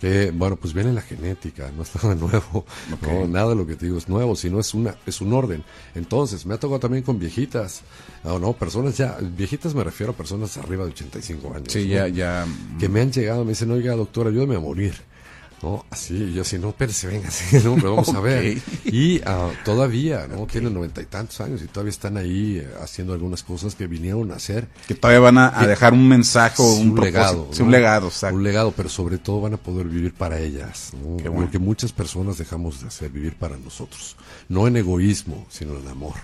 que 0.00 0.30
bueno, 0.30 0.56
pues 0.56 0.74
viene 0.74 0.92
la 0.92 1.02
genética, 1.02 1.70
no 1.76 1.82
es 1.82 1.94
nada 1.94 2.14
nuevo, 2.14 2.64
no, 3.02 3.28
nada 3.28 3.50
de 3.50 3.56
lo 3.56 3.66
que 3.66 3.76
te 3.76 3.86
digo 3.86 3.98
es 3.98 4.08
nuevo, 4.08 4.36
sino 4.36 4.60
es 4.60 4.74
una, 4.74 4.96
es 5.06 5.20
un 5.20 5.32
orden. 5.32 5.64
Entonces, 6.02 6.44
me 6.46 6.54
ha 6.54 6.58
tocado 6.58 6.80
también 6.80 7.04
con 7.04 7.20
viejitas, 7.20 7.82
o 8.24 8.36
no, 8.40 8.54
personas 8.54 8.96
ya, 8.96 9.16
viejitas 9.20 9.72
me 9.72 9.84
refiero 9.84 10.12
a 10.12 10.16
personas 10.16 10.56
arriba 10.56 10.84
de 10.84 10.90
85 10.90 11.54
años. 11.54 11.68
Sí, 11.72 11.86
ya, 11.86 12.08
ya. 12.08 12.44
Que 12.80 12.88
me 12.88 13.00
han 13.00 13.12
llegado, 13.12 13.44
me 13.44 13.50
dicen, 13.50 13.70
oiga, 13.70 13.94
doctor, 13.94 14.26
ayúdame 14.26 14.56
a 14.56 14.60
morir. 14.60 14.94
¿No? 15.62 15.84
Así, 15.90 16.32
yo 16.32 16.42
así, 16.42 16.58
no, 16.58 16.70
espérese, 16.70 17.06
venga, 17.06 17.28
así, 17.28 17.56
¿no? 17.64 17.76
Pero 17.76 17.96
vamos 17.96 18.08
a 18.14 18.20
ver. 18.20 18.58
Y 18.84 19.18
uh, 19.20 19.52
todavía, 19.64 20.26
¿no? 20.26 20.46
Tienen 20.46 20.74
noventa 20.74 21.00
y 21.00 21.06
tantos 21.06 21.40
años 21.40 21.62
y 21.62 21.66
todavía 21.66 21.90
están 21.90 22.16
ahí 22.16 22.58
eh, 22.58 22.68
haciendo 22.82 23.12
algunas 23.12 23.42
cosas 23.42 23.74
que 23.74 23.86
vinieron 23.86 24.30
a 24.32 24.36
hacer. 24.36 24.68
Que 24.88 24.94
todavía 24.94 25.20
van 25.20 25.38
a, 25.38 25.58
a 25.60 25.66
dejar 25.66 25.92
un 25.92 26.08
mensaje 26.08 26.60
o 26.62 26.74
un, 26.74 26.90
un 26.90 27.00
legado. 27.00 27.48
Sí, 27.52 27.62
un 27.62 27.70
legado, 27.70 28.08
exacto. 28.08 28.36
Un 28.36 28.42
legado, 28.42 28.72
pero 28.76 28.88
sobre 28.88 29.18
todo 29.18 29.40
van 29.40 29.54
a 29.54 29.58
poder 29.58 29.86
vivir 29.86 30.12
para 30.14 30.38
ellas, 30.40 30.92
¿no? 30.94 31.16
Qué 31.16 31.28
bueno. 31.28 31.46
Lo 31.46 31.50
que 31.50 31.58
muchas 31.58 31.92
personas 31.92 32.38
dejamos 32.38 32.80
de 32.80 32.88
hacer, 32.88 33.10
vivir 33.10 33.36
para 33.36 33.56
nosotros. 33.56 34.16
No 34.48 34.66
en 34.66 34.76
egoísmo, 34.76 35.46
sino 35.50 35.78
en 35.78 35.86
amor. 35.88 36.14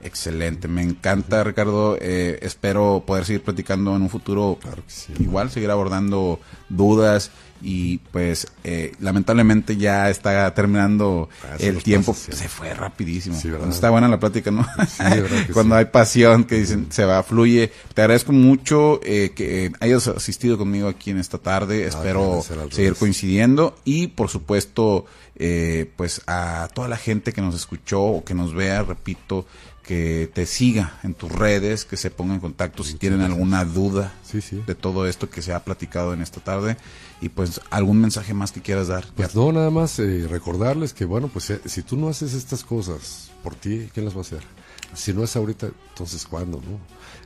Excelente, 0.00 0.68
me 0.68 0.80
encanta 0.82 1.42
Ricardo, 1.42 1.98
eh, 2.00 2.38
espero 2.42 3.02
poder 3.04 3.24
seguir 3.24 3.42
platicando 3.42 3.96
en 3.96 4.02
un 4.02 4.08
futuro, 4.08 4.56
Claro 4.60 4.76
que 4.86 4.92
sí. 4.92 5.12
igual 5.18 5.50
seguir 5.50 5.72
abordando 5.72 6.38
dudas 6.68 7.32
y 7.60 7.98
pues 7.98 8.46
eh, 8.64 8.92
lamentablemente 9.00 9.76
ya 9.76 10.10
está 10.10 10.52
terminando 10.54 11.28
Ah, 11.44 11.56
el 11.58 11.82
tiempo, 11.82 12.14
sí. 12.14 12.32
se 12.32 12.48
fue 12.48 12.72
rapidísimo, 12.74 13.38
Sí, 13.38 13.50
está 13.68 13.90
buena 13.90 14.08
la 14.08 14.20
plática, 14.20 14.50
¿no? 14.50 14.66
¿verdad 14.98 15.46
que 15.46 15.52
Cuando 15.52 15.74
sí? 15.74 15.78
hay 15.80 15.84
pasión, 15.86 16.44
que 16.44 16.56
dicen, 16.56 16.86
se 16.90 17.04
va, 17.04 17.22
fluye, 17.22 17.72
te 17.94 18.02
agradezco 18.02 18.32
mucho 18.32 19.00
eh, 19.02 19.32
que 19.34 19.72
hayas 19.80 20.06
asistido 20.08 20.56
conmigo 20.58 20.88
aquí 20.88 21.10
en 21.10 21.18
esta 21.18 21.38
tarde, 21.38 21.86
espero 21.86 22.24
agradecer 22.24 22.58
al 22.58 22.72
seguir 22.72 22.94
coincidiendo. 22.94 23.76
Y 23.84 24.08
por 24.08 24.28
supuesto 24.28 25.06
eh, 25.36 25.90
pues 25.96 26.22
a 26.26 26.68
toda 26.74 26.88
la 26.88 26.96
gente 26.96 27.32
que 27.32 27.40
nos 27.40 27.54
escuchó 27.54 28.02
o 28.02 28.24
que 28.24 28.34
nos 28.34 28.54
vea, 28.54 28.82
repito, 28.82 29.46
que 29.88 30.30
te 30.34 30.44
siga 30.44 30.98
en 31.02 31.14
tus 31.14 31.32
redes, 31.32 31.86
que 31.86 31.96
se 31.96 32.10
ponga 32.10 32.34
en 32.34 32.40
contacto 32.40 32.84
si 32.84 32.94
tienen 32.96 33.22
alguna 33.22 33.64
duda 33.64 34.12
Sí, 34.22 34.42
sí. 34.42 34.62
de 34.66 34.74
todo 34.74 35.06
esto 35.06 35.30
que 35.30 35.40
se 35.40 35.54
ha 35.54 35.64
platicado 35.64 36.12
en 36.12 36.20
esta 36.20 36.40
tarde 36.40 36.76
y 37.22 37.30
pues 37.30 37.62
algún 37.70 37.98
mensaje 37.98 38.34
más 38.34 38.52
que 38.52 38.60
quieras 38.60 38.88
dar. 38.88 39.06
Pues 39.16 39.34
no, 39.34 39.50
nada 39.50 39.70
más 39.70 39.98
eh, 39.98 40.26
recordarles 40.28 40.92
que, 40.92 41.06
bueno, 41.06 41.28
pues 41.28 41.48
eh, 41.48 41.60
si 41.64 41.82
tú 41.82 41.96
no 41.96 42.08
haces 42.08 42.34
estas 42.34 42.64
cosas 42.64 43.30
por 43.42 43.54
ti, 43.54 43.88
¿quién 43.94 44.04
las 44.04 44.12
va 44.14 44.18
a 44.18 44.20
hacer? 44.20 44.42
Si 44.92 45.14
no 45.14 45.24
es 45.24 45.34
ahorita, 45.36 45.70
entonces 45.88 46.26
¿cuándo? 46.26 46.60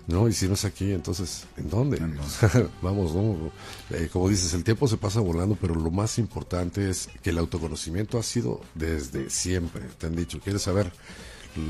No, 0.06 0.20
no 0.20 0.28
y 0.28 0.32
si 0.32 0.46
no 0.46 0.54
es 0.54 0.64
aquí, 0.64 0.92
entonces 0.92 1.46
¿en 1.56 1.68
dónde? 1.68 1.96
¿En 1.96 2.16
Vamos, 2.82 3.12
no. 3.12 3.50
Eh, 3.90 4.08
como 4.12 4.28
dices, 4.28 4.54
el 4.54 4.62
tiempo 4.62 4.86
se 4.86 4.98
pasa 4.98 5.18
volando, 5.18 5.58
pero 5.60 5.74
lo 5.74 5.90
más 5.90 6.16
importante 6.18 6.88
es 6.88 7.08
que 7.24 7.30
el 7.30 7.38
autoconocimiento 7.38 8.20
ha 8.20 8.22
sido 8.22 8.60
desde 8.76 9.30
siempre. 9.30 9.82
Te 9.98 10.06
han 10.06 10.14
dicho, 10.14 10.38
¿quieres 10.38 10.62
saber? 10.62 10.92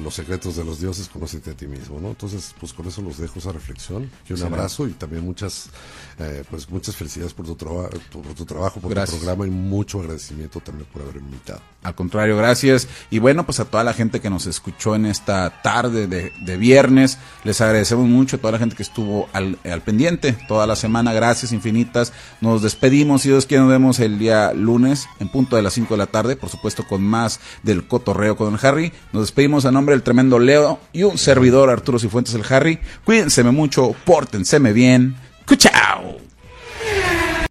Los 0.05 0.14
secretos 0.14 0.57
de 0.57 0.64
los 0.64 0.81
dioses, 0.81 1.09
conócete 1.09 1.51
a 1.51 1.55
ti 1.55 1.66
mismo, 1.66 2.01
¿no? 2.01 2.09
Entonces, 2.11 2.55
pues 2.61 2.73
con 2.73 2.87
eso 2.87 3.03
los 3.03 3.18
dejo 3.18 3.38
esa 3.38 3.53
reflexión 3.53 4.11
y 4.29 4.33
un 4.33 4.42
abrazo 4.42 4.87
y 4.87 4.92
también 4.92 5.25
muchas, 5.25 5.71
eh, 6.18 6.45
pues 6.51 6.68
muchas 6.71 6.95
felicidades 6.97 7.35
por 7.35 7.47
tu, 7.47 7.55
traba- 7.57 7.88
por 8.12 8.23
tu 8.35 8.45
trabajo, 8.45 8.81
por 8.81 8.90
Gracias. 8.90 9.18
tu 9.18 9.25
programa 9.25 9.47
y 9.47 9.51
mucho 9.51 10.01
agradecimiento 10.01 10.61
también 10.61 10.87
por 10.92 11.03
haberme 11.03 11.23
invitado. 11.23 11.61
Al 11.83 11.95
contrario, 11.95 12.37
gracias. 12.37 12.87
Y 13.11 13.18
bueno, 13.18 13.45
pues 13.45 13.59
a 13.61 13.64
toda 13.64 13.83
la 13.83 13.92
gente 13.92 14.21
que 14.21 14.31
nos 14.31 14.47
escuchó 14.47 14.95
en 14.95 15.07
esta 15.07 15.62
tarde 15.62 16.07
de, 16.07 16.33
de 16.45 16.57
viernes, 16.57 17.18
les 17.45 17.61
agradecemos 17.61 18.07
mucho. 18.09 18.37
A 18.37 18.38
toda 18.38 18.53
la 18.53 18.59
gente 18.59 18.77
que 18.77 18.83
estuvo 18.85 19.29
al, 19.33 19.59
al 19.64 19.83
pendiente 19.83 20.33
toda 20.47 20.66
la 20.66 20.77
semana, 20.77 21.12
gracias 21.12 21.53
infinitas. 21.53 22.12
Nos 22.40 22.62
despedimos. 22.62 23.23
Si 23.23 23.29
Dios 23.31 23.47
quiere, 23.47 23.62
nos 23.62 23.71
vemos 23.71 23.99
el 23.99 24.18
día 24.18 24.53
lunes 24.53 25.09
en 25.18 25.29
punto 25.29 25.57
de 25.57 25.62
las 25.62 25.73
5 25.75 25.95
de 25.95 25.99
la 25.99 26.07
tarde. 26.07 26.37
Por 26.37 26.51
supuesto, 26.51 26.87
con 26.87 27.03
más 27.03 27.40
del 27.64 27.88
cotorreo 27.88 28.37
con 28.37 28.55
el 28.55 28.64
Harry. 28.64 28.92
Nos 29.12 29.25
despedimos 29.25 29.64
nombre 29.72 29.94
del 29.94 30.02
tremendo 30.02 30.38
Leo 30.38 30.78
y 30.92 31.02
un 31.02 31.18
servidor 31.18 31.70
Arturo 31.70 31.98
Cifuentes 31.98 32.35
el 32.35 32.44
Harry. 32.48 32.78
Cuídense 33.04 33.42
mucho, 33.42 33.94
pórtenseme 34.04 34.72
bien. 34.72 35.16
¡Cuchao! 35.46 36.21